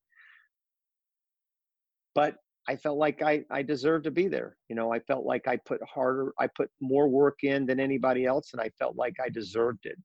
But 2.13 2.35
I 2.67 2.75
felt 2.75 2.97
like 2.97 3.21
I, 3.21 3.45
I 3.49 3.63
deserved 3.63 4.03
to 4.03 4.11
be 4.11 4.27
there. 4.27 4.57
You 4.67 4.75
know, 4.75 4.93
I 4.93 4.99
felt 4.99 5.25
like 5.25 5.47
I 5.47 5.57
put 5.65 5.81
harder, 5.83 6.33
I 6.39 6.47
put 6.47 6.69
more 6.81 7.07
work 7.07 7.39
in 7.43 7.65
than 7.65 7.79
anybody 7.79 8.25
else, 8.25 8.49
and 8.51 8.61
I 8.61 8.69
felt 8.77 8.97
like 8.97 9.15
I 9.23 9.29
deserved 9.29 9.85
it. 9.85 9.95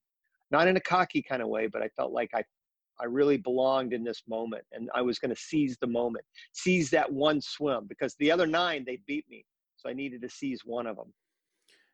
Not 0.52 0.68
in 0.68 0.76
a 0.76 0.80
cocky 0.80 1.20
kind 1.20 1.42
of 1.42 1.48
way, 1.48 1.66
but 1.66 1.82
I 1.82 1.88
felt 1.96 2.12
like 2.12 2.30
I, 2.32 2.44
I 3.00 3.04
really 3.04 3.36
belonged 3.36 3.92
in 3.92 4.04
this 4.04 4.22
moment, 4.28 4.64
and 4.72 4.90
I 4.94 5.02
was 5.02 5.18
going 5.18 5.34
to 5.34 5.40
seize 5.40 5.76
the 5.80 5.86
moment, 5.86 6.24
seize 6.52 6.90
that 6.90 7.10
one 7.10 7.40
swim 7.40 7.86
because 7.88 8.14
the 8.18 8.30
other 8.30 8.46
nine 8.46 8.84
they 8.86 9.00
beat 9.06 9.24
me, 9.28 9.44
so 9.76 9.88
I 9.88 9.92
needed 9.92 10.22
to 10.22 10.28
seize 10.28 10.62
one 10.64 10.86
of 10.86 10.96
them. 10.96 11.12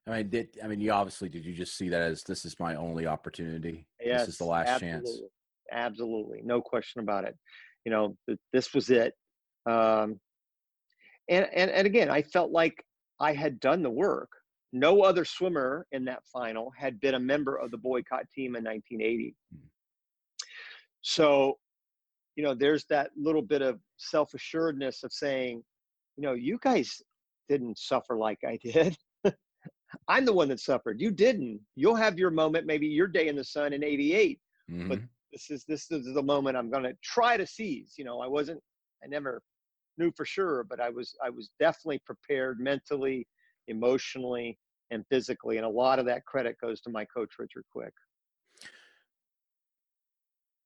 I 0.06 0.18
mean, 0.18 0.30
did 0.30 0.58
I 0.62 0.66
mean 0.66 0.80
you 0.80 0.92
obviously 0.92 1.28
did 1.28 1.44
you 1.44 1.54
just 1.54 1.76
see 1.76 1.88
that 1.88 2.02
as 2.02 2.22
this 2.24 2.44
is 2.44 2.58
my 2.58 2.74
only 2.74 3.06
opportunity? 3.06 3.86
Yes, 4.00 4.20
this 4.20 4.30
is 4.30 4.38
the 4.38 4.44
last 4.44 4.68
absolutely. 4.68 5.10
chance. 5.10 5.20
Absolutely, 5.70 6.40
no 6.44 6.60
question 6.60 7.02
about 7.02 7.24
it. 7.24 7.36
You 7.84 7.92
know, 7.92 8.16
th- 8.26 8.38
this 8.52 8.74
was 8.74 8.90
it. 8.90 9.14
Um, 9.66 10.20
and, 11.28 11.46
and 11.54 11.70
and 11.70 11.86
again, 11.86 12.10
I 12.10 12.22
felt 12.22 12.50
like 12.50 12.84
I 13.20 13.32
had 13.32 13.60
done 13.60 13.82
the 13.82 13.90
work. 13.90 14.30
No 14.72 15.02
other 15.02 15.24
swimmer 15.24 15.86
in 15.92 16.04
that 16.06 16.22
final 16.32 16.72
had 16.76 16.98
been 17.00 17.14
a 17.14 17.20
member 17.20 17.56
of 17.56 17.70
the 17.70 17.78
boycott 17.78 18.24
team 18.34 18.56
in 18.56 18.64
1980. 18.64 19.34
So, 21.02 21.58
you 22.36 22.42
know, 22.42 22.54
there's 22.54 22.84
that 22.86 23.10
little 23.16 23.42
bit 23.42 23.62
of 23.62 23.78
self 23.98 24.34
assuredness 24.34 25.02
of 25.02 25.12
saying, 25.12 25.62
you 26.16 26.22
know, 26.22 26.32
you 26.32 26.58
guys 26.62 27.02
didn't 27.48 27.78
suffer 27.78 28.16
like 28.16 28.38
I 28.46 28.58
did. 28.62 28.96
I'm 30.08 30.24
the 30.24 30.32
one 30.32 30.48
that 30.48 30.60
suffered. 30.60 31.00
You 31.00 31.10
didn't. 31.10 31.60
You'll 31.76 31.94
have 31.94 32.18
your 32.18 32.30
moment, 32.30 32.66
maybe 32.66 32.86
your 32.86 33.06
day 33.06 33.28
in 33.28 33.36
the 33.36 33.44
sun 33.44 33.72
in 33.72 33.84
88. 33.84 34.40
Mm-hmm. 34.70 34.88
But 34.88 35.00
this 35.32 35.50
is 35.50 35.64
this 35.64 35.90
is 35.90 36.14
the 36.14 36.22
moment 36.22 36.56
I'm 36.56 36.70
going 36.70 36.84
to 36.84 36.96
try 37.02 37.36
to 37.36 37.46
seize. 37.46 37.94
You 37.98 38.04
know, 38.04 38.20
I 38.20 38.26
wasn't. 38.26 38.60
I 39.04 39.08
never 39.08 39.42
knew 39.98 40.12
for 40.16 40.24
sure, 40.24 40.64
but 40.64 40.80
I 40.80 40.88
was 40.88 41.14
I 41.22 41.30
was 41.30 41.50
definitely 41.58 42.00
prepared 42.06 42.60
mentally, 42.60 43.26
emotionally, 43.68 44.58
and 44.90 45.04
physically. 45.10 45.56
And 45.56 45.66
a 45.66 45.70
lot 45.70 45.98
of 45.98 46.06
that 46.06 46.24
credit 46.24 46.56
goes 46.60 46.80
to 46.82 46.90
my 46.90 47.04
coach 47.04 47.30
Richard 47.38 47.64
Quick. 47.72 47.92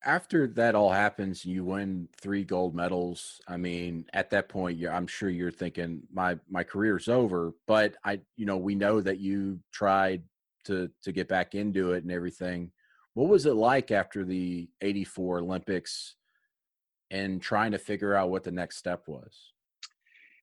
After 0.07 0.47
that 0.47 0.75
all 0.75 0.93
happens, 0.93 1.45
you 1.45 1.65
win 1.65 2.09
three 2.21 2.45
gold 2.45 2.75
medals. 2.75 3.41
I 3.47 3.59
mean, 3.59 4.07
at 4.15 4.31
that 4.31 4.49
point, 4.49 4.83
I'm 4.87 5.07
sure 5.07 5.29
you're 5.29 5.51
thinking 5.51 6.03
my 6.13 6.39
my 6.49 6.63
career's 6.63 7.09
over. 7.09 7.53
But 7.67 7.97
I, 8.05 8.21
you 8.37 8.47
know, 8.47 8.57
we 8.57 8.75
know 8.75 9.01
that 9.03 9.19
you 9.19 9.61
tried 9.73 10.23
to 10.65 10.91
to 11.03 11.13
get 11.13 11.29
back 11.29 11.55
into 11.55 11.93
it 11.93 12.05
and 12.05 12.13
everything. 12.13 12.71
What 13.15 13.29
was 13.29 13.47
it 13.47 13.55
like 13.55 13.91
after 13.91 14.25
the 14.25 14.71
'84 14.81 15.41
Olympics? 15.41 16.17
and 17.11 17.41
trying 17.41 17.73
to 17.73 17.79
figure 17.79 18.15
out 18.15 18.31
what 18.31 18.45
the 18.45 18.51
next 18.51 18.77
step 18.77 19.05
was? 19.07 19.53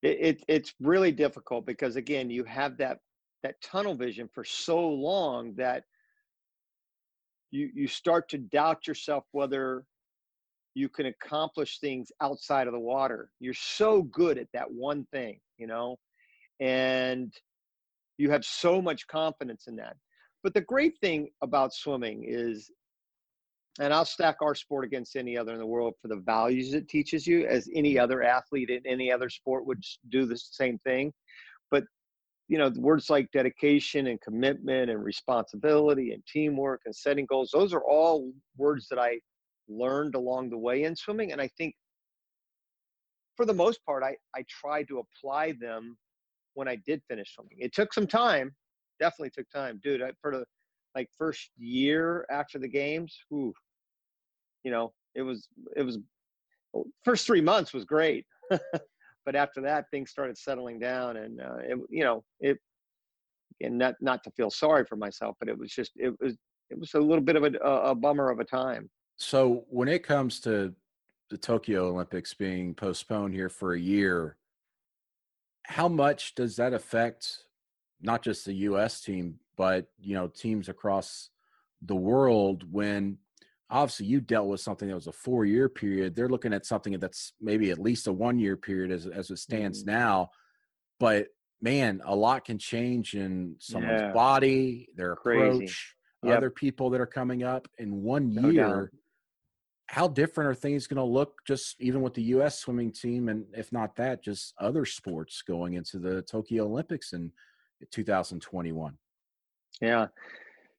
It, 0.01 0.17
it, 0.19 0.43
it's 0.47 0.73
really 0.79 1.11
difficult 1.11 1.65
because 1.65 1.95
again, 1.95 2.29
you 2.29 2.43
have 2.43 2.77
that 2.77 2.99
that 3.41 3.61
tunnel 3.61 3.93
vision 3.93 4.29
for 4.33 4.45
so 4.45 4.87
long 4.87 5.53
that 5.55 5.83
you 7.53 7.69
you 7.73 7.87
start 7.87 8.27
to 8.29 8.37
doubt 8.39 8.87
yourself 8.87 9.23
whether 9.31 9.85
you 10.73 10.89
can 10.89 11.05
accomplish 11.05 11.79
things 11.79 12.11
outside 12.19 12.65
of 12.65 12.73
the 12.73 12.79
water. 12.79 13.29
You're 13.39 13.53
so 13.53 14.01
good 14.03 14.39
at 14.39 14.47
that 14.53 14.71
one 14.71 15.05
thing, 15.13 15.39
you 15.59 15.67
know, 15.67 15.97
and 16.59 17.31
you 18.17 18.31
have 18.31 18.43
so 18.43 18.81
much 18.81 19.05
confidence 19.07 19.67
in 19.67 19.75
that. 19.75 19.95
But 20.41 20.55
the 20.55 20.61
great 20.61 20.97
thing 20.99 21.29
about 21.43 21.73
swimming 21.73 22.25
is 22.27 22.71
and 23.79 23.91
I'll 23.91 24.05
stack 24.05 24.37
our 24.41 24.53
sport 24.53 24.85
against 24.85 25.15
any 25.15 25.35
other 25.35 25.53
in 25.53 25.59
the 25.59 25.65
world 25.65 25.95
for 26.01 26.07
the 26.07 26.17
values 26.17 26.73
it 26.73 26.87
teaches 26.87 27.25
you, 27.25 27.47
as 27.47 27.67
any 27.73 27.97
other 27.97 28.21
athlete 28.21 28.69
in 28.69 28.81
any 28.85 29.11
other 29.11 29.29
sport 29.29 29.65
would 29.65 29.83
do 30.09 30.25
the 30.25 30.37
same 30.37 30.77
thing. 30.79 31.11
But 31.71 31.85
you 32.53 32.59
know, 32.59 32.71
words 32.75 33.09
like 33.09 33.31
dedication 33.31 34.05
and 34.05 34.21
commitment 34.21 34.91
and 34.91 35.03
responsibility 35.03 36.11
and 36.11 36.23
teamwork 36.27 36.81
and 36.85 36.95
setting 36.95 37.25
goals, 37.25 37.49
those 37.51 37.73
are 37.73 37.83
all 37.83 38.31
words 38.57 38.85
that 38.89 38.99
I 38.99 39.17
learned 39.67 40.13
along 40.13 40.51
the 40.51 40.57
way 40.59 40.83
in 40.83 40.95
swimming. 40.95 41.31
And 41.31 41.41
I 41.41 41.49
think 41.57 41.73
for 43.35 43.47
the 43.47 43.55
most 43.55 43.83
part, 43.87 44.03
I, 44.03 44.15
I 44.35 44.45
tried 44.47 44.87
to 44.89 44.99
apply 44.99 45.53
them 45.59 45.97
when 46.53 46.67
I 46.67 46.75
did 46.85 47.01
finish 47.09 47.33
swimming. 47.33 47.57
It 47.57 47.73
took 47.73 47.91
some 47.91 48.05
time, 48.05 48.53
definitely 48.99 49.31
took 49.31 49.49
time. 49.49 49.81
Dude, 49.83 50.03
I, 50.03 50.11
for 50.21 50.37
the 50.37 50.45
like 50.93 51.09
first 51.17 51.49
year 51.57 52.23
after 52.29 52.59
the 52.59 52.67
games, 52.67 53.17
whew, 53.29 53.51
you 54.63 54.69
know, 54.69 54.93
it 55.15 55.23
was 55.23 55.47
it 55.75 55.81
was 55.81 55.97
first 57.03 57.25
three 57.25 57.41
months 57.41 57.73
was 57.73 57.83
great, 57.83 58.27
but 59.25 59.35
after 59.35 59.61
that 59.61 59.85
things 59.91 60.11
started 60.11 60.37
settling 60.37 60.79
down, 60.79 61.17
and 61.17 61.41
uh, 61.41 61.57
it 61.59 61.77
you 61.89 62.03
know 62.03 62.23
it 62.39 62.57
and 63.61 63.77
not 63.77 63.95
not 64.01 64.23
to 64.23 64.31
feel 64.31 64.49
sorry 64.49 64.85
for 64.85 64.95
myself, 64.95 65.35
but 65.39 65.49
it 65.49 65.57
was 65.57 65.71
just 65.71 65.91
it 65.95 66.13
was 66.19 66.35
it 66.69 66.79
was 66.79 66.93
a 66.93 66.99
little 66.99 67.23
bit 67.23 67.35
of 67.35 67.43
a, 67.43 67.57
a 67.57 67.95
bummer 67.95 68.29
of 68.29 68.39
a 68.39 68.45
time. 68.45 68.89
So 69.17 69.65
when 69.69 69.87
it 69.87 70.03
comes 70.03 70.39
to 70.41 70.73
the 71.29 71.37
Tokyo 71.37 71.89
Olympics 71.89 72.33
being 72.33 72.73
postponed 72.73 73.33
here 73.33 73.49
for 73.49 73.73
a 73.73 73.79
year, 73.79 74.37
how 75.63 75.87
much 75.87 76.35
does 76.35 76.55
that 76.57 76.73
affect 76.73 77.43
not 78.01 78.21
just 78.21 78.45
the 78.45 78.53
U.S. 78.53 79.01
team, 79.01 79.39
but 79.55 79.87
you 79.99 80.15
know 80.15 80.27
teams 80.27 80.69
across 80.69 81.29
the 81.81 81.95
world 81.95 82.65
when 82.71 83.17
obviously 83.69 84.05
you 84.05 84.21
dealt 84.21 84.47
with 84.47 84.59
something 84.59 84.87
that 84.87 84.95
was 84.95 85.07
a 85.07 85.11
four 85.11 85.45
year 85.45 85.69
period 85.69 86.15
they're 86.15 86.29
looking 86.29 86.53
at 86.53 86.65
something 86.65 86.97
that's 86.99 87.33
maybe 87.41 87.71
at 87.71 87.79
least 87.79 88.07
a 88.07 88.13
one 88.13 88.37
year 88.39 88.57
period 88.57 88.91
as, 88.91 89.07
as 89.07 89.29
it 89.29 89.37
stands 89.37 89.83
mm-hmm. 89.83 89.97
now 89.97 90.29
but 90.99 91.27
man 91.61 92.01
a 92.05 92.15
lot 92.15 92.45
can 92.45 92.57
change 92.57 93.13
in 93.13 93.55
someone's 93.59 94.01
yeah. 94.01 94.11
body 94.11 94.87
their 94.95 95.13
approach 95.13 95.95
yep. 96.23 96.37
other 96.37 96.49
people 96.49 96.89
that 96.89 97.01
are 97.01 97.05
coming 97.05 97.43
up 97.43 97.67
in 97.77 98.01
one 98.01 98.33
no 98.33 98.49
year 98.49 98.81
doubt. 98.81 98.89
how 99.87 100.07
different 100.07 100.49
are 100.49 100.55
things 100.55 100.87
going 100.87 100.97
to 100.97 101.03
look 101.03 101.39
just 101.47 101.75
even 101.79 102.01
with 102.01 102.13
the 102.13 102.23
us 102.23 102.59
swimming 102.59 102.91
team 102.91 103.29
and 103.29 103.45
if 103.53 103.71
not 103.71 103.95
that 103.95 104.23
just 104.23 104.53
other 104.59 104.85
sports 104.85 105.41
going 105.41 105.73
into 105.73 105.99
the 105.99 106.21
tokyo 106.23 106.65
olympics 106.65 107.13
in 107.13 107.31
2021 107.91 108.97
yeah 109.81 110.07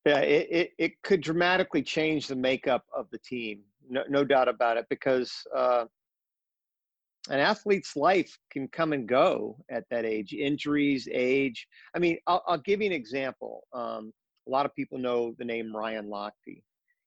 yeah, 0.04 0.18
it, 0.18 0.48
it, 0.50 0.70
it, 0.78 1.02
could 1.02 1.22
dramatically 1.22 1.82
change 1.82 2.26
the 2.26 2.36
makeup 2.36 2.84
of 2.94 3.06
the 3.10 3.18
team, 3.18 3.60
no, 3.88 4.02
no 4.08 4.24
doubt 4.24 4.48
about 4.48 4.76
it, 4.76 4.86
because 4.90 5.32
uh, 5.56 5.86
an 7.30 7.40
athlete's 7.40 7.96
life 7.96 8.36
can 8.50 8.68
come 8.68 8.92
and 8.92 9.08
go 9.08 9.56
at 9.70 9.84
that 9.90 10.04
age. 10.04 10.34
Injuries, 10.34 11.08
age. 11.10 11.66
I 11.94 11.98
mean, 11.98 12.18
I'll, 12.26 12.42
I'll 12.46 12.58
give 12.58 12.82
you 12.82 12.86
an 12.86 12.92
example. 12.92 13.62
Um, 13.72 14.12
a 14.46 14.50
lot 14.50 14.66
of 14.66 14.74
people 14.74 14.98
know 14.98 15.34
the 15.38 15.44
name 15.44 15.74
Ryan 15.74 16.08
Lochte, 16.08 16.62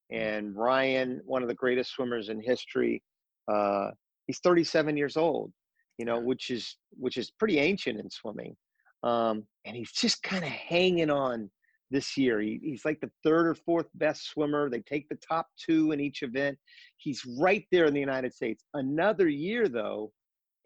and 0.09 0.55
Ryan, 0.55 1.21
one 1.25 1.43
of 1.43 1.47
the 1.47 1.53
greatest 1.53 1.91
swimmers 1.91 2.29
in 2.29 2.41
history, 2.41 3.03
uh, 3.47 3.91
he's 4.25 4.39
37 4.39 4.97
years 4.97 5.17
old. 5.17 5.51
You 5.99 6.05
know, 6.05 6.19
which 6.19 6.51
is 6.51 6.77
which 6.91 7.17
is 7.17 7.31
pretty 7.31 7.57
ancient 7.57 7.99
in 7.99 8.07
swimming, 8.11 8.55
um, 9.01 9.43
and 9.65 9.75
he's 9.75 9.91
just 9.91 10.21
kind 10.21 10.43
of 10.43 10.51
hanging 10.51 11.09
on 11.09 11.49
this 11.89 12.17
year. 12.17 12.39
He, 12.41 12.59
he's 12.61 12.85
like 12.85 12.99
the 12.99 13.11
third 13.23 13.47
or 13.47 13.55
fourth 13.55 13.87
best 13.95 14.29
swimmer. 14.29 14.69
They 14.69 14.81
take 14.81 15.07
the 15.09 15.17
top 15.27 15.47
two 15.57 15.91
in 15.91 15.99
each 15.99 16.23
event. 16.23 16.57
He's 16.97 17.23
right 17.39 17.65
there 17.71 17.85
in 17.85 17.93
the 17.93 17.99
United 17.99 18.33
States. 18.33 18.63
Another 18.73 19.27
year, 19.27 19.67
though, 19.67 20.11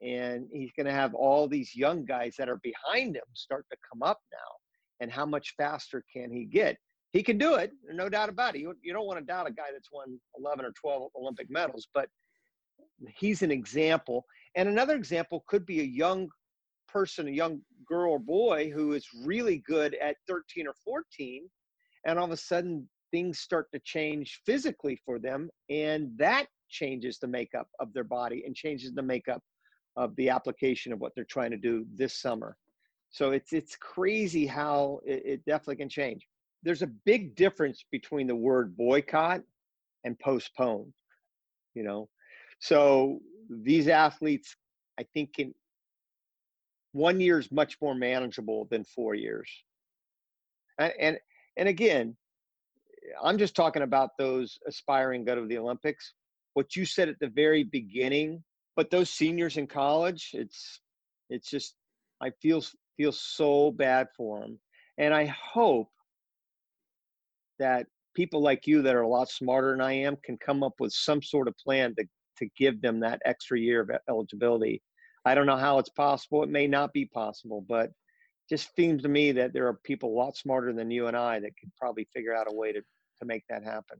and 0.01 0.47
he's 0.51 0.71
going 0.75 0.87
to 0.87 0.93
have 0.93 1.13
all 1.13 1.47
these 1.47 1.75
young 1.75 2.05
guys 2.05 2.35
that 2.37 2.49
are 2.49 2.59
behind 2.63 3.15
him 3.15 3.23
start 3.33 3.65
to 3.71 3.77
come 3.91 4.01
up 4.01 4.19
now. 4.31 4.37
And 4.99 5.11
how 5.11 5.25
much 5.25 5.53
faster 5.57 6.03
can 6.13 6.31
he 6.31 6.45
get? 6.45 6.77
He 7.11 7.23
can 7.23 7.37
do 7.37 7.55
it, 7.55 7.71
no 7.91 8.07
doubt 8.07 8.29
about 8.29 8.55
it. 8.55 8.61
You, 8.61 8.73
you 8.81 8.93
don't 8.93 9.05
want 9.05 9.19
to 9.19 9.25
doubt 9.25 9.47
a 9.47 9.51
guy 9.51 9.67
that's 9.73 9.89
won 9.91 10.19
11 10.37 10.63
or 10.63 10.71
12 10.79 11.11
Olympic 11.19 11.47
medals, 11.49 11.87
but 11.93 12.07
he's 13.17 13.41
an 13.41 13.51
example. 13.51 14.25
And 14.55 14.69
another 14.69 14.95
example 14.95 15.43
could 15.47 15.65
be 15.65 15.81
a 15.81 15.83
young 15.83 16.29
person, 16.87 17.27
a 17.27 17.31
young 17.31 17.61
girl 17.91 18.13
or 18.13 18.19
boy 18.19 18.71
who 18.73 18.93
is 18.93 19.05
really 19.25 19.57
good 19.67 19.95
at 19.95 20.15
13 20.27 20.65
or 20.65 20.73
14, 20.85 21.49
and 22.05 22.17
all 22.17 22.25
of 22.25 22.31
a 22.31 22.37
sudden 22.37 22.87
things 23.11 23.39
start 23.39 23.67
to 23.73 23.79
change 23.79 24.39
physically 24.45 24.97
for 25.05 25.19
them, 25.19 25.49
and 25.69 26.09
that 26.17 26.45
changes 26.69 27.19
the 27.19 27.27
makeup 27.27 27.67
of 27.81 27.91
their 27.93 28.05
body 28.05 28.43
and 28.45 28.55
changes 28.55 28.93
the 28.93 29.01
makeup 29.01 29.43
of 29.97 30.15
the 30.15 30.29
application 30.29 30.93
of 30.93 30.99
what 30.99 31.11
they're 31.15 31.25
trying 31.25 31.51
to 31.51 31.57
do 31.57 31.85
this 31.97 32.21
summer. 32.21 32.55
So 33.09 33.31
it's 33.31 33.51
it's 33.51 33.75
crazy 33.75 34.45
how 34.45 35.01
it, 35.05 35.21
it 35.25 35.45
definitely 35.45 35.75
can 35.75 35.89
change. 35.89 36.25
There's 36.63 36.81
a 36.81 36.91
big 37.05 37.35
difference 37.35 37.83
between 37.91 38.27
the 38.27 38.35
word 38.35 38.77
boycott 38.77 39.41
and 40.05 40.17
postpone. 40.17 40.93
You 41.73 41.83
know, 41.83 42.09
so 42.59 43.19
these 43.49 43.89
athletes, 43.89 44.55
I 44.97 45.03
think, 45.13 45.33
can 45.33 45.53
one 46.93 47.19
year 47.19 47.39
is 47.39 47.51
much 47.51 47.77
more 47.81 47.95
manageable 47.95 48.67
than 48.69 48.83
four 48.83 49.15
years. 49.15 49.49
And, 50.77 50.93
and, 50.99 51.19
and 51.57 51.69
again, 51.69 52.15
I'm 53.21 53.37
just 53.37 53.55
talking 53.55 53.81
about 53.83 54.17
those 54.17 54.59
aspiring 54.67 55.25
go 55.25 55.35
to 55.35 55.45
the 55.45 55.57
Olympics. 55.57 56.13
What 56.53 56.75
you 56.75 56.85
said 56.85 57.09
at 57.09 57.19
the 57.19 57.29
very 57.29 57.63
beginning, 57.63 58.43
but 58.75 58.89
those 58.89 59.09
seniors 59.09 59.57
in 59.57 59.67
college, 59.67 60.31
it's 60.33 60.81
It's 61.31 61.49
just 61.49 61.75
I 62.19 62.31
feel 62.41 62.61
feel 62.97 63.11
so 63.13 63.71
bad 63.71 64.07
for 64.17 64.41
them, 64.41 64.59
and 64.97 65.13
I 65.13 65.25
hope 65.25 65.89
that 67.57 67.87
people 68.13 68.41
like 68.41 68.67
you 68.67 68.81
that 68.81 68.95
are 68.95 69.03
a 69.03 69.07
lot 69.07 69.29
smarter 69.29 69.71
than 69.71 69.81
I 69.81 69.93
am 69.93 70.17
can 70.17 70.37
come 70.37 70.61
up 70.61 70.73
with 70.79 70.91
some 70.91 71.21
sort 71.23 71.47
of 71.47 71.55
plan 71.57 71.95
to 71.95 72.05
to 72.39 72.49
give 72.57 72.81
them 72.81 72.99
that 72.99 73.21
extra 73.23 73.57
year 73.57 73.81
of 73.81 73.91
eligibility. 74.09 74.81
I 75.25 75.35
don't 75.35 75.45
know 75.45 75.57
how 75.57 75.77
it's 75.79 75.89
possible. 75.89 76.43
It 76.43 76.49
may 76.49 76.67
not 76.67 76.93
be 76.93 77.05
possible, 77.05 77.63
but 77.67 77.91
just 78.49 78.75
seems 78.75 79.03
to 79.03 79.09
me 79.09 79.31
that 79.33 79.53
there 79.53 79.67
are 79.67 79.79
people 79.83 80.09
a 80.09 80.17
lot 80.17 80.35
smarter 80.35 80.73
than 80.73 80.91
you 80.91 81.07
and 81.07 81.15
I 81.15 81.39
that 81.39 81.57
could 81.59 81.71
probably 81.77 82.07
figure 82.13 82.35
out 82.35 82.47
a 82.49 82.55
way 82.55 82.73
to 82.73 82.81
to 83.19 83.25
make 83.25 83.43
that 83.49 83.63
happen. 83.63 83.99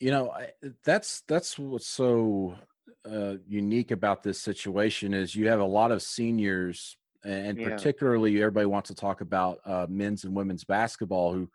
You 0.00 0.10
know, 0.10 0.34
that's 0.82 1.20
that's 1.28 1.58
what's 1.58 1.86
so 1.86 2.56
uh, 3.04 3.36
unique 3.46 3.90
about 3.90 4.22
this 4.22 4.40
situation 4.40 5.12
is 5.12 5.34
you 5.34 5.48
have 5.48 5.60
a 5.60 5.64
lot 5.64 5.92
of 5.92 6.02
seniors, 6.02 6.96
and 7.22 7.58
Yeah. 7.58 7.64
particularly 7.64 8.38
everybody 8.38 8.66
wants 8.66 8.88
to 8.88 8.94
talk 8.94 9.20
about 9.20 9.60
uh, 9.66 9.86
men's 9.90 10.24
and 10.24 10.34
women's 10.34 10.64
basketball 10.64 11.34
who 11.34 11.50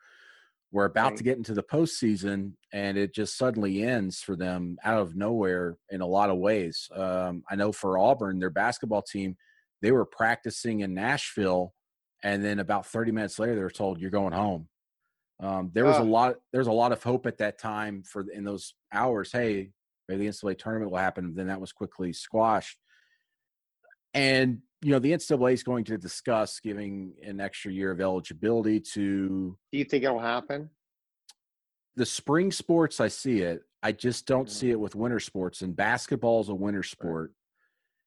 were 0.71 0.85
about 0.85 1.11
Right. 1.11 1.17
to 1.17 1.23
get 1.23 1.37
into 1.37 1.53
the 1.55 1.63
postseason, 1.63 2.53
and 2.71 2.97
it 2.97 3.15
just 3.15 3.37
suddenly 3.37 3.83
ends 3.83 4.21
for 4.21 4.35
them 4.35 4.77
out 4.83 4.99
of 5.01 5.15
nowhere 5.15 5.77
in 5.89 6.01
a 6.01 6.07
lot 6.07 6.29
of 6.29 6.37
ways. 6.37 6.89
Um, 6.93 7.43
I 7.49 7.55
know 7.55 7.71
for 7.71 7.97
Auburn, 7.97 8.39
their 8.39 8.51
basketball 8.51 9.01
team, 9.01 9.37
they 9.81 9.91
were 9.91 10.05
practicing 10.05 10.81
in 10.81 10.93
Nashville, 10.93 11.73
and 12.23 12.43
then 12.43 12.59
about 12.59 12.85
30 12.87 13.11
minutes 13.11 13.39
later, 13.39 13.55
they 13.55 13.63
were 13.63 13.71
told, 13.71 13.99
"You're 13.99 14.11
going 14.11 14.33
home." 14.33 14.69
Um, 15.39 15.71
there 15.73 15.85
was 15.85 15.97
a 15.97 16.01
Ah. 16.01 16.03
lot. 16.03 16.35
There's 16.53 16.67
a 16.67 16.71
lot 16.71 16.91
of 16.91 17.03
hope 17.03 17.25
at 17.25 17.37
that 17.39 17.57
time 17.59 18.03
for 18.03 18.29
in 18.31 18.43
those 18.43 18.73
hours. 18.91 19.31
Hey, 19.31 19.71
maybe 20.07 20.23
the 20.23 20.27
NCAA 20.29 20.55
tournament 20.57 20.91
will 20.91 20.97
happen. 20.97 21.35
Then 21.35 21.47
that 21.47 21.59
was 21.59 21.73
quickly 21.73 22.13
squashed. 22.13 22.79
And 24.13 24.61
you 24.81 24.91
know 24.91 24.99
the 24.99 25.11
NCAA 25.13 25.53
is 25.53 25.63
going 25.63 25.83
to 25.85 25.97
discuss 25.97 26.59
giving 26.59 27.15
an 27.23 27.41
extra 27.41 27.71
year 27.71 27.91
of 27.91 27.99
eligibility 27.99 28.79
to 28.79 29.57
Do 29.71 29.77
you 29.77 29.83
think 29.85 30.03
it'll 30.03 30.19
happen? 30.19 30.69
the 31.95 32.05
spring 32.05 32.51
sports. 32.51 32.99
I 32.99 33.07
see 33.07 33.41
it. 33.41 33.63
I 33.81 33.91
just 33.93 34.25
don't 34.27 34.47
Mhm. 34.47 34.51
see 34.51 34.71
it 34.71 34.79
with 34.79 34.95
winter 34.95 35.19
sports. 35.19 35.61
And 35.61 35.75
basketball 35.75 36.41
is 36.41 36.49
a 36.49 36.55
winter 36.55 36.83
sport. 36.83 37.33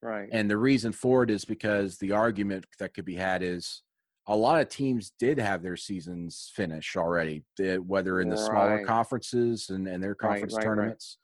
Right. 0.03 0.29
And 0.31 0.51
the 0.51 0.57
reason 0.59 0.93
for 0.93 1.23
it 1.25 1.31
is 1.31 1.45
because 1.45 1.99
the 1.99 2.13
argument 2.13 2.67
that 2.79 2.95
could 2.95 3.05
be 3.07 3.15
had 3.17 3.43
is 3.43 3.83
a 4.29 4.37
lot 4.37 4.61
of 4.61 4.69
teams 4.69 5.13
did 5.19 5.39
have 5.39 5.63
their 5.63 5.77
seasons 5.77 6.53
finish 6.55 6.97
already, 6.97 7.43
whether 7.87 8.21
in 8.21 8.29
the 8.29 8.37
smaller 8.37 8.85
conferences 8.85 9.71
and, 9.71 9.89
and 9.89 10.03
their 10.03 10.15
conference 10.15 10.53
right, 10.53 10.59
right. 10.59 10.65
tournaments. 10.65 11.19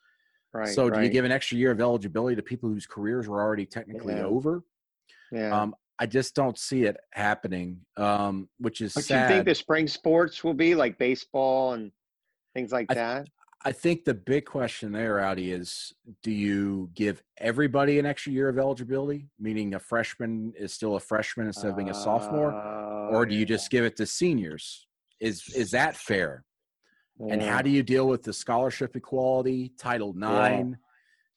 Right. 0.55 0.69
so, 0.69 0.89
do 0.89 1.03
you 1.03 1.09
give 1.09 1.25
an 1.25 1.33
extra 1.33 1.59
year 1.59 1.71
of 1.71 1.81
eligibility 1.81 2.37
to 2.37 2.43
people 2.43 2.69
whose 2.69 2.87
careers 2.87 3.29
were 3.29 3.43
already 3.43 3.67
technically 3.67 4.15
Yeah. 4.15 4.25
over? 4.25 4.63
Yeah. 5.31 5.61
Um, 5.61 5.75
I 5.99 6.07
just 6.07 6.35
don't 6.35 6.59
see 6.59 6.85
it 6.85 6.97
happening, 7.13 7.81
um, 7.97 8.49
which 8.59 8.81
is 8.81 8.95
but 8.95 9.09
you 9.11 9.29
think 9.29 9.45
the 9.45 9.55
spring 9.55 9.87
sports 9.87 10.43
will 10.43 10.55
be 10.55 10.75
like 10.75 10.97
baseball 10.99 11.75
and 11.75 11.93
things 12.55 12.73
like 12.73 12.87
I- 12.91 12.95
that? 12.95 13.29
I 13.67 13.73
think 13.73 14.05
the 14.05 14.13
big 14.15 14.45
question 14.45 14.93
there, 14.93 15.21
Audi, 15.21 15.51
is 15.51 15.95
do 16.23 16.31
you 16.31 16.91
give 16.95 17.23
everybody 17.39 17.99
an 17.99 18.05
extra 18.05 18.31
year 18.31 18.49
of 18.51 18.59
eligibility, 18.59 19.29
meaning 19.39 19.75
a 19.75 19.79
freshman 19.79 20.53
is 20.59 20.73
still 20.73 20.97
a 20.97 21.01
freshman 21.01 21.47
instead 21.47 21.71
of 21.71 21.77
being 21.77 21.89
a 21.89 21.95
sophomore, 21.95 22.53
or 22.53 23.23
Oh, 23.23 23.25
do 23.25 23.35
you 23.35 23.47
just 23.47 23.71
give 23.71 23.85
it 23.85 23.97
to 23.97 24.07
seniors? 24.07 24.87
Is 25.19 25.49
is 25.55 25.71
that 25.71 25.97
fair? 25.97 26.45
And 27.31 27.41
how 27.41 27.63
do 27.63 27.71
you 27.71 27.83
deal 27.83 28.07
with 28.09 28.23
the 28.23 28.33
scholarship 28.33 28.97
equality, 28.97 29.73
Title 29.79 30.11
IX? 30.11 30.77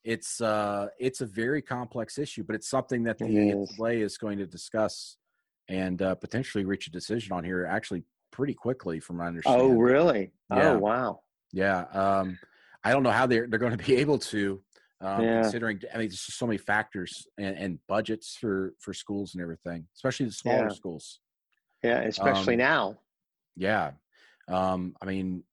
It's 0.03 0.41
uh 0.41 0.87
it's 0.99 1.21
a 1.21 1.25
very 1.25 1.61
complex 1.61 2.17
issue, 2.17 2.43
but 2.43 2.55
it's 2.55 2.69
something 2.69 3.03
that 3.03 3.17
the 3.19 3.25
is. 3.25 3.71
NCAA 3.77 4.01
is 4.01 4.17
going 4.17 4.37
to 4.39 4.45
discuss 4.45 5.17
and 5.69 6.01
uh, 6.01 6.15
potentially 6.15 6.65
reach 6.65 6.87
a 6.87 6.91
decision 6.91 7.33
on 7.33 7.43
here 7.43 7.65
actually 7.65 8.03
pretty 8.31 8.53
quickly, 8.53 8.99
from 8.99 9.17
my 9.17 9.27
understanding. 9.27 9.61
Oh, 9.71 9.79
really? 9.79 10.31
Yeah. 10.49 10.71
Oh, 10.71 10.77
wow. 10.79 11.19
Yeah, 11.51 11.81
um, 11.93 12.39
I 12.83 12.91
don't 12.91 13.03
know 13.03 13.11
how 13.11 13.25
they're 13.27 13.47
they're 13.47 13.59
going 13.59 13.77
to 13.77 13.83
be 13.83 13.95
able 14.03 14.19
to, 14.19 14.63
um, 15.01 15.23
Yeah. 15.23 15.33
considering. 15.33 15.81
I 15.93 15.97
mean, 15.97 16.09
there's 16.09 16.25
just 16.25 16.37
so 16.37 16.47
many 16.47 16.57
factors 16.57 17.27
and, 17.37 17.57
and 17.57 17.79
budgets 17.87 18.35
for 18.35 18.73
for 18.79 18.93
schools 18.93 19.33
and 19.33 19.41
everything, 19.41 19.87
especially 19.95 20.25
the 20.27 20.31
smaller 20.33 20.69
Yeah. 20.69 20.69
schools. 20.69 21.19
Yeah, 21.83 22.01
especially 22.01 22.55
Um, 22.55 22.59
now. 22.59 22.99
Yeah, 23.55 23.91
um, 24.47 24.95
I 25.01 25.05
mean, 25.05 25.43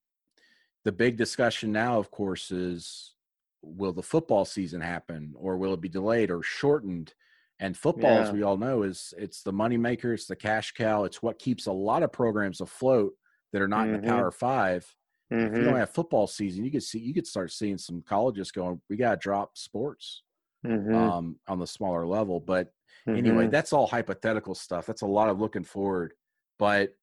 the 0.84 0.92
big 0.92 1.16
discussion 1.16 1.72
now, 1.72 1.98
of 1.98 2.10
course, 2.10 2.50
is 2.50 3.14
will 3.62 3.92
the 3.92 4.02
football 4.02 4.44
season 4.44 4.80
happen, 4.80 5.34
or 5.36 5.56
will 5.56 5.72
it 5.74 5.80
be 5.80 5.88
delayed 5.88 6.30
or 6.30 6.42
shortened? 6.42 7.14
And 7.60 7.76
football, 7.76 8.20
as 8.20 8.32
we 8.32 8.42
all 8.42 8.56
know, 8.58 8.82
is 8.82 9.14
it's 9.16 9.42
the 9.42 9.52
moneymaker, 9.52 10.12
it's 10.12 10.26
the 10.26 10.36
cash 10.36 10.72
cow, 10.72 11.04
it's 11.04 11.22
what 11.22 11.38
keeps 11.38 11.66
a 11.66 11.72
lot 11.72 12.02
of 12.02 12.12
programs 12.12 12.60
afloat 12.60 13.14
that 13.52 13.62
are 13.62 13.68
not 13.68 13.86
in 13.86 13.92
Mhm. 13.92 13.92
the 13.92 13.98
Power 14.00 14.30
Five 14.30 14.94
if 15.30 15.58
you 15.58 15.64
don't 15.64 15.76
have 15.76 15.90
football 15.90 16.26
season, 16.26 16.64
you 16.64 16.70
could 16.70 16.82
see 16.82 16.98
you 16.98 17.14
could 17.14 17.26
start 17.26 17.52
seeing 17.52 17.78
some 17.78 18.02
colleges 18.02 18.50
going, 18.52 18.80
we 18.88 18.96
gotta 18.96 19.16
drop 19.16 19.56
sports 19.56 20.22
Mhm. 20.64 20.94
um, 20.96 21.40
on 21.46 21.58
the 21.58 21.66
smaller 21.66 22.06
level. 22.06 22.40
But 22.40 22.72
anyway, 23.14 23.46
Mhm. 23.46 23.50
that's 23.50 23.72
all 23.72 23.86
hypothetical 23.86 24.54
stuff. 24.54 24.86
That's 24.86 25.02
a 25.02 25.06
lot 25.06 25.28
of 25.28 25.40
looking 25.40 25.64
forward. 25.64 26.14
But 26.58 26.96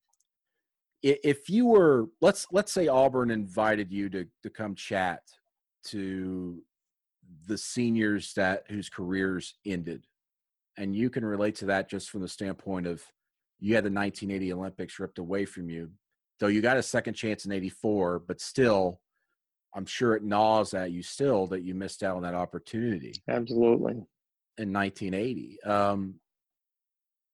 if 1.03 1.49
you 1.49 1.65
were 1.65 2.07
let's 2.21 2.45
let's 2.51 2.71
say 2.71 2.88
Auburn 2.88 3.31
invited 3.31 3.91
you 3.91 4.10
to 4.10 4.27
to 4.43 4.49
come 4.49 4.75
chat 4.75 5.23
to 5.86 6.63
the 7.47 7.57
seniors 7.57 8.34
that 8.36 8.69
whose 8.69 8.89
careers 8.89 9.55
ended, 9.65 10.05
and 10.77 10.95
you 10.95 11.10
can 11.10 11.25
relate 11.25 11.55
to 11.55 11.65
that 11.67 11.89
just 11.89 12.10
from 12.10 12.21
the 12.21 12.27
standpoint 12.27 12.86
of 12.86 13.03
you 13.60 13.75
had 13.75 13.84
the 13.84 13.89
1980 13.89 14.53
Olympics 14.53 14.99
ripped 14.99 15.17
away 15.19 15.45
from 15.45 15.69
you, 15.69 15.91
though 16.41 16.47
you 16.47 16.60
got 16.60 16.75
a 16.75 16.84
second 16.84 17.13
chance 17.13 17.45
in 17.45 17.51
84, 17.51 18.23
but 18.27 18.41
still, 18.41 18.99
I'm 19.75 19.86
sure 19.86 20.15
it 20.15 20.23
gnaws 20.23 20.73
at 20.73 20.91
you 20.91 21.04
still 21.04 21.45
that 21.47 21.62
you 21.62 21.75
missed 21.75 22.04
out 22.04 22.17
on 22.17 22.23
that 22.23 22.34
opportunity 22.34 23.13
Absolutely. 23.30 23.93
in 24.58 24.73
1980. 24.73 25.62
Um, 25.63 26.15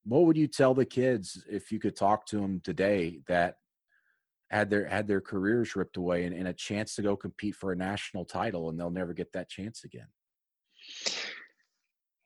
what 0.04 0.26
would 0.26 0.36
you 0.38 0.48
tell 0.48 0.74
the 0.74 0.86
kids 0.86 1.44
if 1.50 1.72
you 1.72 1.80
could 1.80 1.96
talk 1.96 2.26
to 2.28 2.36
them 2.36 2.60
today 2.64 3.22
that 3.28 3.56
had 4.52 4.70
their 4.70 4.86
had 4.88 5.08
their 5.08 5.20
careers 5.20 5.76
ripped 5.76 5.98
away 5.98 6.26
and, 6.26 6.36
and 6.36 6.48
a 6.50 6.54
chance 6.54 6.96
to 6.96 7.02
go 7.02 7.16
compete 7.16 7.56
for 7.56 7.72
a 7.72 7.76
national 7.76 8.26
title 8.26 8.70
and 8.70 8.80
they'll 8.80 8.90
never 8.90 9.14
get 9.14 9.32
that 9.34 9.50
chance 9.50 9.86
again? 9.86 10.08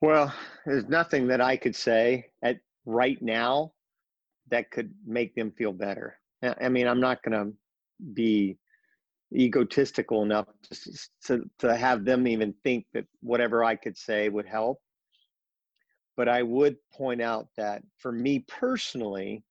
Well, 0.00 0.34
there's 0.66 0.88
nothing 0.88 1.28
that 1.28 1.40
I 1.40 1.56
could 1.56 1.76
say 1.76 2.26
at 2.42 2.58
right 2.86 3.20
now 3.22 3.72
that 4.50 4.70
could 4.72 4.92
make 5.06 5.34
them 5.36 5.52
feel 5.52 5.72
better. 5.72 6.18
I 6.42 6.68
mean, 6.68 6.86
I'm 6.86 7.00
not 7.00 7.22
going 7.22 7.38
to 7.38 7.52
be 8.14 8.58
egotistical 9.34 10.22
enough 10.22 10.46
to, 10.70 11.08
to 11.26 11.50
to 11.60 11.76
have 11.76 12.04
them 12.04 12.26
even 12.26 12.54
think 12.64 12.84
that 12.92 13.06
whatever 13.20 13.64
I 13.64 13.76
could 13.76 13.96
say 13.96 14.28
would 14.28 14.46
help. 14.46 14.78
But 16.16 16.28
I 16.28 16.42
would 16.42 16.76
point 16.92 17.22
out 17.22 17.48
that 17.56 17.82
for 17.98 18.12
me 18.12 18.44
personally, 18.46 19.42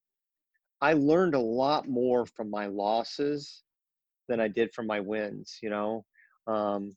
I 0.82 0.94
learned 0.94 1.36
a 1.36 1.40
lot 1.40 1.88
more 1.88 2.26
from 2.26 2.50
my 2.50 2.68
losses 2.68 3.64
than 4.28 4.40
I 4.40 4.48
did 4.48 4.74
from 4.74 4.86
my 4.86 5.00
wins. 5.00 5.58
You 5.64 5.72
know, 5.72 6.06
um, 6.48 6.96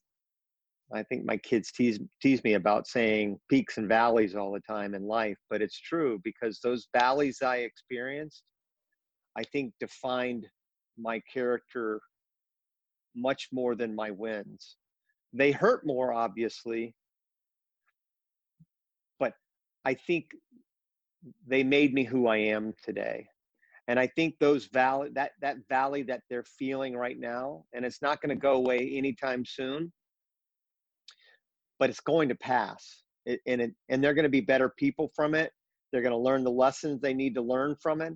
I 0.92 1.02
think 1.04 1.24
my 1.24 1.36
kids 1.38 1.72
tease 1.72 1.98
tease 2.20 2.44
me 2.44 2.54
about 2.54 2.86
saying 2.86 3.38
peaks 3.50 3.78
and 3.78 3.88
valleys 3.88 4.34
all 4.34 4.52
the 4.52 4.60
time 4.60 4.94
in 4.94 5.06
life, 5.06 5.38
but 5.48 5.62
it's 5.62 5.80
true 5.80 6.20
because 6.22 6.60
those 6.60 6.88
valleys 6.96 7.40
I 7.42 7.58
experienced, 7.58 8.42
I 9.36 9.44
think 9.44 9.74
defined 9.80 10.46
my 10.98 11.20
character 11.32 12.00
much 13.16 13.48
more 13.52 13.74
than 13.74 13.94
my 13.94 14.10
wins. 14.10 14.76
They 15.32 15.50
hurt 15.52 15.86
more, 15.86 16.12
obviously, 16.12 16.94
but 19.18 19.34
I 19.84 19.94
think 19.94 20.26
they 21.46 21.64
made 21.64 21.92
me 21.92 22.04
who 22.04 22.26
I 22.26 22.36
am 22.36 22.74
today. 22.84 23.26
And 23.88 23.98
I 23.98 24.06
think 24.06 24.36
those 24.38 24.66
valley 24.66 25.10
that 25.14 25.32
that 25.42 25.56
valley 25.68 26.02
that 26.04 26.22
they're 26.30 26.44
feeling 26.44 26.96
right 26.96 27.18
now, 27.18 27.64
and 27.74 27.84
it's 27.84 28.00
not 28.00 28.20
going 28.22 28.30
to 28.30 28.40
go 28.40 28.54
away 28.54 28.92
anytime 28.94 29.44
soon 29.44 29.92
but 31.78 31.90
it's 31.90 32.00
going 32.00 32.28
to 32.28 32.34
pass 32.34 33.02
it, 33.26 33.40
and 33.46 33.60
it, 33.60 33.74
and 33.88 34.02
they're 34.02 34.14
going 34.14 34.24
to 34.24 34.28
be 34.28 34.40
better 34.40 34.68
people 34.78 35.10
from 35.14 35.34
it 35.34 35.52
they're 35.92 36.02
going 36.02 36.12
to 36.12 36.18
learn 36.18 36.44
the 36.44 36.50
lessons 36.50 37.00
they 37.00 37.14
need 37.14 37.34
to 37.34 37.42
learn 37.42 37.76
from 37.80 38.00
it 38.00 38.14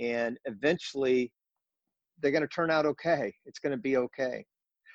and 0.00 0.38
eventually 0.44 1.32
they're 2.20 2.30
going 2.30 2.42
to 2.42 2.48
turn 2.48 2.70
out 2.70 2.86
okay. 2.86 3.32
It's 3.44 3.58
going 3.58 3.72
to 3.72 3.80
be 3.80 3.96
okay. 3.96 4.44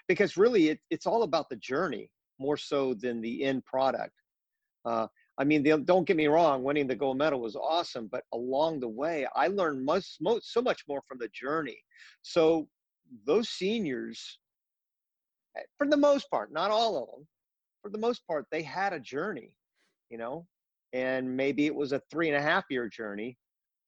Because 0.07 0.37
really 0.37 0.69
it, 0.69 0.79
it's 0.89 1.05
all 1.05 1.23
about 1.23 1.49
the 1.49 1.57
journey 1.57 2.09
more 2.39 2.57
so 2.57 2.93
than 2.93 3.21
the 3.21 3.43
end 3.43 3.65
product. 3.65 4.13
Uh, 4.85 5.07
i 5.37 5.43
mean 5.43 5.61
don't 5.85 6.07
get 6.07 6.17
me 6.17 6.27
wrong 6.27 6.63
winning 6.63 6.87
the 6.87 6.95
gold 6.95 7.17
medal 7.17 7.39
was 7.39 7.55
awesome 7.55 8.07
but 8.11 8.23
along 8.33 8.79
the 8.79 8.87
way 8.87 9.27
i 9.35 9.47
learned 9.47 9.83
most, 9.85 10.17
most 10.21 10.53
so 10.53 10.61
much 10.61 10.83
more 10.87 11.01
from 11.07 11.17
the 11.17 11.29
journey. 11.33 11.77
So 12.21 12.67
those 13.25 13.49
seniors 13.49 14.39
eh, 15.57 15.61
for 15.77 15.85
the 15.85 15.97
most 15.97 16.29
part 16.31 16.51
not 16.53 16.71
all 16.71 16.97
of 16.97 17.09
them 17.09 17.27
for 17.81 17.89
the 17.89 17.97
most 17.97 18.25
part, 18.27 18.45
they 18.51 18.61
had 18.61 18.93
a 18.93 18.99
journey, 18.99 19.53
you 20.09 20.17
know, 20.17 20.45
and 20.93 21.35
maybe 21.35 21.65
it 21.65 21.75
was 21.75 21.91
a 21.91 22.01
three 22.11 22.29
and 22.29 22.37
a 22.37 22.41
half 22.41 22.65
year 22.69 22.89
journey, 22.89 23.37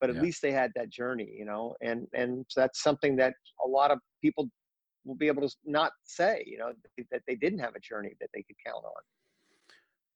but 0.02 0.10
at 0.10 0.18
yeah. 0.18 0.22
least 0.22 0.42
they 0.42 0.52
had 0.52 0.72
that 0.76 0.90
journey, 0.90 1.32
you 1.38 1.46
know, 1.46 1.76
and 1.82 2.08
and 2.14 2.46
so 2.50 2.60
that's 2.60 2.84
something 2.84 3.16
that 3.18 3.34
a 3.64 3.68
lot 3.68 3.92
of 3.92 4.00
people 4.22 4.50
will 5.06 5.16
be 5.16 5.28
able 5.28 5.48
to 5.48 5.56
not 5.66 5.92
say, 6.04 6.44
you 6.46 6.58
know, 6.58 6.74
that 7.12 7.22
they 7.28 7.36
didn't 7.36 7.60
have 7.60 7.76
a 7.76 7.80
journey 7.80 8.14
that 8.20 8.30
they 8.34 8.44
could 8.44 8.58
count 8.66 8.84
on. 8.84 9.02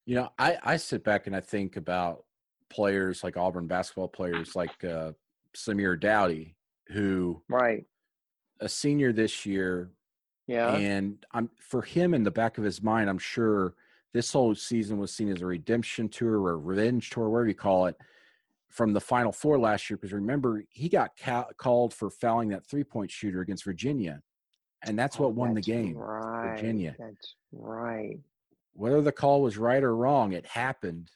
You 0.05 0.15
know, 0.15 0.29
I 0.37 0.57
I 0.63 0.77
sit 0.77 1.03
back 1.03 1.27
and 1.27 1.35
I 1.35 1.39
think 1.39 1.77
about 1.77 2.25
players 2.69 3.23
like 3.23 3.37
Auburn 3.37 3.67
basketball 3.67 4.07
players 4.07 4.55
like 4.55 4.83
uh, 4.83 5.11
Samir 5.55 5.99
Doughty 5.99 6.55
who 6.89 7.41
right 7.49 7.83
a 8.59 8.69
senior 8.69 9.11
this 9.11 9.45
year 9.45 9.91
yeah. 10.47 10.75
And 10.75 11.25
I'm 11.31 11.49
for 11.59 11.81
him 11.81 12.13
in 12.13 12.23
the 12.23 12.31
back 12.31 12.57
of 12.57 12.63
his 12.63 12.83
mind, 12.83 13.09
I'm 13.09 13.17
sure 13.17 13.73
this 14.13 14.31
whole 14.31 14.55
season 14.55 14.97
was 14.97 15.13
seen 15.13 15.29
as 15.29 15.41
a 15.41 15.45
redemption 15.45 16.07
tour 16.07 16.33
or 16.33 16.59
revenge 16.59 17.09
tour, 17.09 17.29
whatever 17.29 17.47
you 17.47 17.55
call 17.55 17.87
it, 17.87 17.97
from 18.69 18.93
the 18.93 19.01
Final 19.01 19.31
Four 19.31 19.59
last 19.59 19.89
year. 19.89 19.97
Because 19.97 20.13
remember, 20.13 20.63
he 20.69 20.89
got 20.89 21.11
ca- 21.17 21.47
called 21.57 21.93
for 21.93 22.09
fouling 22.09 22.49
that 22.49 22.65
three 22.65 22.83
point 22.83 23.11
shooter 23.11 23.41
against 23.41 23.63
Virginia, 23.63 24.21
and 24.83 24.97
that's 24.97 25.19
oh, 25.19 25.23
what 25.23 25.29
oh, 25.29 25.31
won 25.31 25.53
that's 25.53 25.65
the 25.65 25.73
game. 25.73 25.95
Right. 25.95 26.55
Virginia. 26.55 26.95
That's 26.97 27.35
right. 27.51 28.19
Whether 28.73 29.01
the 29.01 29.11
call 29.11 29.41
was 29.41 29.57
right 29.57 29.83
or 29.83 29.95
wrong, 29.95 30.33
it 30.33 30.45
happened. 30.45 31.09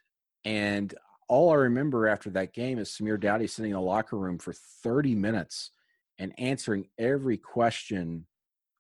And 0.46 0.94
all 1.28 1.52
I 1.52 1.56
remember 1.56 2.08
after 2.08 2.30
that 2.32 2.54
game 2.54 2.80
is 2.80 2.90
Samir 2.90 3.20
Doughty 3.20 3.48
sitting 3.48 3.72
in 3.72 3.76
the 3.76 3.82
locker 3.82 4.18
room 4.18 4.40
for 4.40 4.54
30 4.54 5.16
minutes 5.16 5.72
and 6.18 6.34
answering 6.38 6.88
every 6.98 7.38
question 7.38 8.26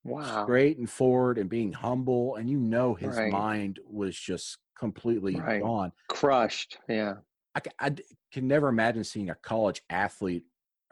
wow. 0.03 0.43
straight 0.43 0.77
and 0.77 0.89
forward 0.89 1.37
and 1.37 1.49
being 1.49 1.73
humble 1.73 2.35
and 2.35 2.49
you 2.49 2.57
know 2.57 2.93
his 2.93 3.15
right. 3.15 3.31
mind 3.31 3.79
was 3.89 4.17
just 4.17 4.57
completely 4.77 5.35
right. 5.35 5.61
gone 5.61 5.91
crushed 6.07 6.77
yeah 6.87 7.15
I, 7.79 7.87
I, 7.87 7.95
can 8.31 8.47
never 8.47 8.67
imagine 8.67 9.03
seeing 9.03 9.29
a 9.29 9.35
college 9.35 9.81
athlete 9.89 10.45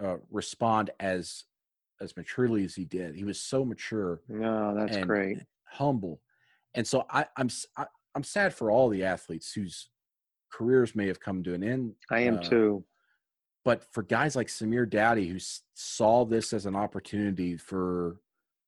uh, 0.03 0.17
respond 0.31 0.91
as 0.99 1.43
as 1.99 2.15
maturely 2.15 2.63
as 2.63 2.75
he 2.75 2.85
did 2.85 3.15
he 3.15 3.23
was 3.23 3.39
so 3.39 3.65
mature 3.65 4.21
no 4.27 4.75
that's 4.75 4.97
great 4.97 5.39
humble 5.65 6.21
and 6.75 6.85
so 6.85 7.05
I, 7.09 7.25
i'm 7.37 7.49
I, 7.75 7.81
am 7.81 7.87
i 8.15 8.19
am 8.19 8.23
sad 8.23 8.53
for 8.53 8.69
all 8.69 8.89
the 8.89 9.03
athletes 9.03 9.51
whose 9.53 9.89
careers 10.51 10.95
may 10.95 11.07
have 11.07 11.19
come 11.19 11.43
to 11.43 11.53
an 11.53 11.63
end 11.63 11.93
i 12.11 12.19
am 12.19 12.37
uh, 12.37 12.41
too 12.41 12.83
but 13.67 13.83
for 13.91 14.01
guys 14.01 14.33
like 14.33 14.47
samir 14.47 14.89
Doughty, 14.89 15.27
who 15.27 15.39
saw 15.73 16.23
this 16.23 16.53
as 16.53 16.65
an 16.65 16.73
opportunity 16.73 17.57
for 17.57 18.21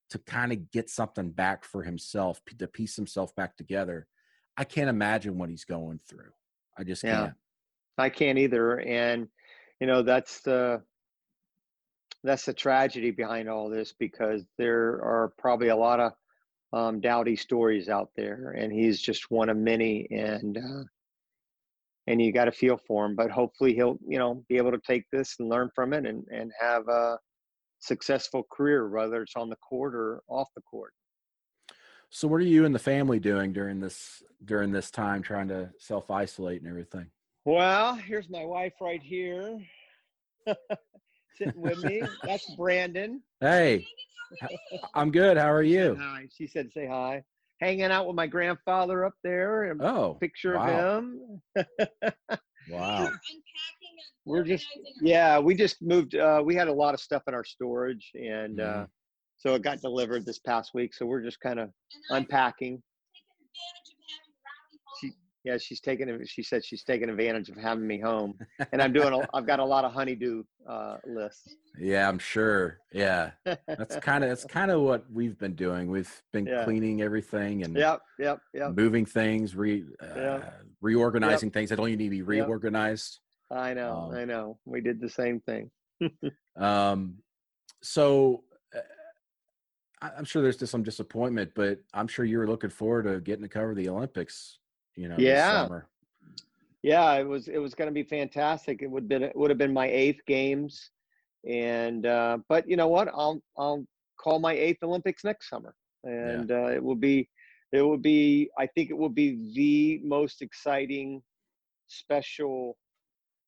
to 0.10 0.20
kind 0.20 0.52
of 0.52 0.72
get 0.72 0.90
something 0.90 1.30
back 1.30 1.64
for 1.64 1.84
himself, 1.84 2.42
to 2.58 2.68
piece 2.68 2.98
himself 2.98 3.34
back 3.34 3.56
together. 3.56 4.08
I 4.58 4.66
can't 4.66 4.90
imagine 4.90 5.38
what 5.38 5.50
he's 5.50 5.64
going 5.64 6.02
through. 6.06 6.32
I 6.78 6.84
just 6.84 7.02
yeah, 7.02 7.18
can't. 7.18 7.34
I 8.00 8.10
can't 8.10 8.38
either. 8.38 8.80
And 8.80 9.28
you 9.80 9.88
know, 9.88 10.02
that's 10.02 10.42
the 10.42 10.82
that's 12.24 12.46
the 12.46 12.54
tragedy 12.54 13.12
behind 13.12 13.50
all 13.50 13.70
this 13.70 13.94
because 13.98 14.44
there 14.58 15.02
are 15.04 15.34
probably 15.38 15.70
a 15.70 15.76
lot 15.76 16.00
of 16.00 16.12
um, 16.72 17.02
Doughty 17.02 17.36
stories 17.36 17.90
out 17.90 18.10
there, 18.16 18.56
and 18.58 18.72
he's 18.72 19.02
just 19.02 19.32
one 19.32 19.50
of 19.50 19.58
many. 19.58 20.08
And 20.12 20.58
uh, 20.58 20.84
and 22.08 22.22
you 22.22 22.32
got 22.32 22.46
to 22.46 22.52
feel 22.52 22.78
for 22.88 23.06
him, 23.06 23.16
but 23.16 23.32
hopefully 23.32 23.74
he'll 23.74 24.00
you 24.06 24.18
know 24.18 24.44
be 24.50 24.58
able 24.58 24.72
to 24.72 24.82
take 24.86 25.06
this 25.12 25.36
and 25.40 25.50
learn 25.50 25.70
from 25.74 25.94
it 25.94 26.06
and 26.06 26.26
and 26.32 26.52
have 26.60 26.88
a 26.88 27.18
successful 27.80 28.46
career, 28.52 28.90
whether 28.90 29.22
it's 29.22 29.36
on 29.36 29.50
the 29.50 29.56
court 29.58 29.96
or 29.96 30.22
off 30.28 30.50
the 30.56 30.62
court. 30.62 30.94
So, 32.10 32.28
what 32.28 32.42
are 32.42 32.46
you 32.46 32.66
and 32.66 32.74
the 32.74 32.80
family 32.80 33.20
doing 33.20 33.54
during 33.54 33.80
this 33.80 34.24
during 34.44 34.72
this 34.72 34.92
time, 34.92 35.22
trying 35.22 35.48
to 35.50 35.70
self 35.78 36.10
isolate 36.10 36.62
and 36.62 36.70
everything? 36.70 37.08
Well, 37.46 37.96
here's 37.96 38.30
my 38.30 38.46
wife 38.46 38.74
right 38.82 39.02
here, 39.02 39.60
sitting 41.38 41.62
with 41.62 41.84
me. 41.84 42.04
That's 42.24 42.54
Brandon. 42.56 43.22
Hey, 43.40 43.86
I'm 44.94 45.12
good. 45.12 45.38
How 45.38 45.52
are 45.52 45.64
you? 45.64 45.98
Hi. 46.00 46.28
She 46.36 46.48
said, 46.48 46.70
"Say 46.74 46.88
hi." 46.88 47.24
Hanging 47.62 47.86
out 47.86 48.08
with 48.08 48.16
my 48.16 48.28
grandfather 48.28 49.06
up 49.06 49.16
there. 49.24 49.76
Oh, 49.82 50.18
picture 50.22 50.56
wow. 50.56 50.68
of 50.68 51.04
him. 51.04 51.42
wow 52.70 53.10
we're 54.30 54.44
just 54.44 54.68
yeah 55.02 55.40
we 55.40 55.56
just 55.56 55.82
moved 55.82 56.16
uh, 56.16 56.42
we 56.44 56.56
had 56.56 56.68
a 56.68 56.74
lot 56.74 56.94
of 56.94 57.00
stuff 57.00 57.24
in 57.28 57.34
our 57.34 57.44
storage 57.44 58.12
and 58.14 58.60
mm-hmm. 58.60 58.82
uh, 58.82 58.86
so 59.38 59.56
it 59.56 59.64
got 59.64 59.82
delivered 59.82 60.26
this 60.26 60.40
past 60.40 60.72
week 60.74 60.94
so 60.94 61.06
we're 61.06 61.24
just 61.24 61.40
kind 61.40 61.60
of 61.60 61.70
unpacking 62.12 62.78
she, 62.78 62.84
yeah 65.44 65.58
she's 65.58 65.80
taking 65.80 66.20
she 66.26 66.44
said 66.44 66.64
she's 66.64 66.84
taking 66.84 67.10
advantage 67.10 67.50
of 67.50 67.56
having 67.58 67.88
me 67.88 68.00
home 68.00 68.38
and 68.72 68.82
i'm 68.82 68.92
doing 68.94 69.14
a, 69.14 69.28
i've 69.36 69.46
got 69.48 69.60
a 69.60 69.66
lot 69.66 69.86
of 69.86 69.94
honeydew 69.94 70.44
uh, 70.68 70.98
lists 71.08 71.56
yeah 71.78 72.08
i'm 72.10 72.20
sure 72.20 72.80
yeah 72.92 73.32
that's 73.68 73.96
kind 73.98 74.24
of 74.24 74.30
that's 74.30 74.44
kind 74.60 74.72
of 74.72 74.82
what 74.82 75.06
we've 75.12 75.38
been 75.38 75.56
doing 75.56 75.90
we've 75.90 76.22
been 76.34 76.46
Yeah. 76.46 76.64
cleaning 76.64 77.02
everything 77.02 77.64
and 77.64 77.76
yep 77.76 78.02
yep 78.20 78.40
yep 78.54 78.72
moving 78.76 79.06
things 79.06 79.56
re 79.56 79.84
uh, 80.02 80.16
Yeah. 80.16 80.50
reorganizing 80.82 81.52
things 81.52 81.70
that 81.70 81.78
don't 81.78 81.88
need 81.88 81.98
to 82.04 82.10
be 82.10 82.18
Yep. 82.18 82.28
reorganized 82.28 83.20
i 83.52 83.74
know 83.74 84.10
Um, 84.12 84.18
i 84.18 84.26
know 84.26 84.60
we 84.66 84.82
did 84.82 85.00
the 85.00 85.10
same 85.10 85.40
thing 85.42 85.72
Um, 86.58 87.20
so 87.82 88.44
uh, 88.76 88.80
I'm 90.02 90.26
sure 90.26 90.42
there's 90.42 90.58
just 90.58 90.72
some 90.72 90.84
disappointment, 90.84 91.52
but 91.56 91.80
I'm 91.94 92.08
sure 92.08 92.26
you 92.26 92.38
were 92.38 92.48
looking 92.48 92.70
forward 92.70 93.04
to 93.04 93.22
getting 93.22 93.44
to 93.44 93.50
cover 93.50 93.74
the 93.76 93.88
Olympics. 93.88 94.59
You 94.96 95.10
know, 95.10 95.16
this 95.16 95.26
Yeah. 95.26 95.64
summer. 95.64 95.88
yeah 96.84 97.14
it 97.14 97.28
was 97.28 97.48
it 97.48 97.58
was 97.58 97.74
going 97.76 97.88
to 97.88 97.94
be 97.94 98.04
fantastic. 98.04 98.82
It 98.82 98.90
would 98.90 99.08
been 99.08 99.24
it 99.24 99.36
would 99.36 99.50
have 99.50 99.58
been 99.58 99.74
my 99.74 99.88
eighth 99.88 100.22
games. 100.26 100.92
And 101.48 102.06
uh 102.06 102.40
but 102.50 102.68
you 102.68 102.76
know 102.78 102.88
what? 102.88 103.08
I'll 103.10 103.42
i'll 103.58 103.86
call 104.20 104.40
my 104.40 104.54
eighth 104.54 104.84
olympics 104.84 105.24
next 105.24 105.50
summer. 105.50 105.74
And 106.04 106.52
uh 106.52 106.68
it 106.68 106.84
will 106.84 106.96
be 106.96 107.30
it 107.72 107.82
will 107.82 107.98
be 107.98 108.50
i 108.58 108.66
think 108.68 108.90
it 108.90 108.98
will 108.98 109.10
be 109.24 109.54
the 109.56 110.02
most 110.08 110.42
exciting 110.42 111.22
special 111.88 112.78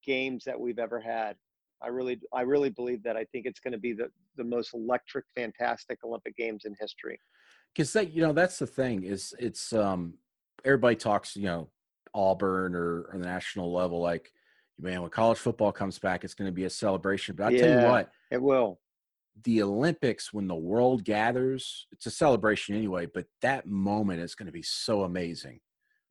games 0.06 0.43
that 0.45 0.60
we've 0.60 0.80
ever 0.80 0.99
had. 0.99 1.36
I 1.82 1.88
really 1.88 2.19
i 2.34 2.41
really 2.41 2.69
believe 2.69 3.04
that. 3.04 3.17
I 3.17 3.25
think 3.32 3.45
it's 3.45 3.60
going 3.60 3.73
to 3.73 3.80
be 3.80 3.93
the 3.93 4.10
the 4.38 4.43
most 4.43 4.73
electric 4.73 5.25
fantastic 5.36 5.99
olympic 6.04 6.36
games 6.38 6.65
in 6.65 6.75
history. 6.80 7.19
Because 7.73 7.91
that 7.93 8.12
you 8.13 8.21
know 8.21 8.34
that's 8.34 8.60
the 8.60 8.67
thing 8.67 9.04
is 9.04 9.34
it's 9.39 9.73
um 9.73 10.15
everybody 10.65 10.95
talks 10.95 11.36
you 11.36 11.45
know 11.45 11.69
Auburn 12.13 12.76
or, 12.76 13.04
or 13.12 13.17
the 13.17 13.26
national 13.26 13.71
level 13.74 14.02
like 14.02 14.32
man 14.80 15.02
when 15.02 15.10
college 15.12 15.38
football 15.38 15.71
comes 15.71 16.00
back 16.00 16.24
it's 16.24 16.34
going 16.34 16.47
to 16.47 16.52
be 16.54 16.65
a 16.65 16.69
celebration. 16.69 17.36
But 17.36 17.47
I 17.47 17.58
tell 17.58 17.69
you 17.69 17.88
what 17.88 18.12
it 18.32 18.41
will. 18.41 18.80
the 19.43 19.62
Olympics 19.63 20.34
when 20.34 20.47
the 20.47 20.56
world 20.56 21.04
gathers 21.04 21.88
it's 21.91 22.06
a 22.06 22.12
celebration 22.12 22.76
anyway 22.76 23.06
but 23.06 23.26
that 23.41 23.67
moment 23.67 24.19
is 24.21 24.36
going 24.36 24.47
to 24.47 24.52
be 24.52 24.62
so 24.63 25.04
amazing 25.04 25.60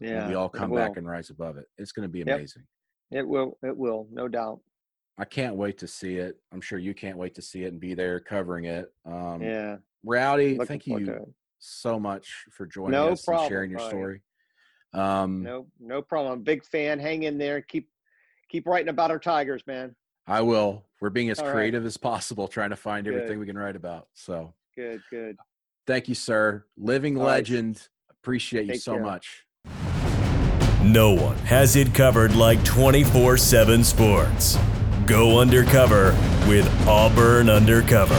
yeah 0.00 0.18
when 0.20 0.28
we 0.28 0.34
all 0.34 0.48
come 0.48 0.70
back 0.74 0.96
and 0.96 1.06
rise 1.06 1.30
above 1.30 1.56
it. 1.58 1.66
It's 1.78 1.92
going 1.92 2.04
to 2.08 2.12
be 2.12 2.20
Yep. 2.20 2.36
amazing. 2.36 2.62
it 3.10 3.26
will 3.26 3.58
it 3.62 3.76
will 3.76 4.06
no 4.10 4.28
doubt. 4.28 4.60
I 5.18 5.26
can't 5.26 5.56
wait 5.56 5.76
to 5.78 5.86
see 5.86 6.16
it. 6.16 6.38
I'm 6.50 6.62
sure 6.62 6.78
you 6.78 6.94
can't 6.94 7.18
wait 7.18 7.34
to 7.34 7.42
see 7.42 7.64
it 7.64 7.72
and 7.72 7.78
be 7.80 7.92
there 7.92 8.20
covering 8.20 8.64
it. 8.64 8.86
Um 9.04 9.42
yeah 9.42 9.76
Rowdy 10.02 10.52
Looking 10.56 10.66
thank 10.66 10.86
you 10.86 11.34
so 11.58 12.00
much 12.00 12.46
for 12.52 12.64
joining 12.66 12.92
no 12.92 13.12
us 13.12 13.22
problem, 13.24 13.44
and 13.44 13.50
sharing 13.50 13.70
your 13.70 13.78
Brian. 13.80 13.90
story. 13.90 14.22
Um, 14.92 15.42
No, 15.42 15.66
no 15.78 16.02
problem. 16.02 16.32
I'm 16.32 16.38
a 16.40 16.42
big 16.42 16.64
fan. 16.64 16.98
Hang 16.98 17.22
in 17.24 17.38
there. 17.38 17.60
Keep 17.60 17.88
keep 18.48 18.66
writing 18.66 18.88
about 18.88 19.10
our 19.10 19.18
Tigers, 19.18 19.62
man. 19.66 19.94
I 20.26 20.40
will. 20.42 20.84
We're 21.00 21.10
being 21.10 21.30
as 21.30 21.38
All 21.38 21.46
right. 21.46 21.52
creative 21.52 21.86
as 21.86 21.96
possible, 21.96 22.48
trying 22.48 22.70
to 22.70 22.76
find 22.76 23.04
Good. 23.06 23.14
everything 23.14 23.38
we 23.38 23.46
can 23.46 23.56
write 23.56 23.76
about. 23.76 24.08
So, 24.14 24.52
Good, 24.76 25.00
good. 25.10 25.36
thank 25.86 26.08
you, 26.08 26.14
sir. 26.14 26.64
Living 26.76 27.16
All 27.16 27.24
right. 27.24 27.34
legend. 27.36 27.88
Appreciate 28.10 28.66
you 28.66 28.72
Take 28.72 28.82
so 28.82 28.94
care. 28.94 29.02
much. 29.02 29.44
No 30.82 31.12
one 31.12 31.36
has 31.38 31.76
it 31.76 31.94
covered 31.94 32.34
like 32.34 32.62
24 32.64 33.36
7 33.36 33.84
sports. 33.84 34.58
Go 35.06 35.38
undercover 35.40 36.12
with 36.48 36.66
Auburn 36.88 37.48
Undercover. 37.50 38.18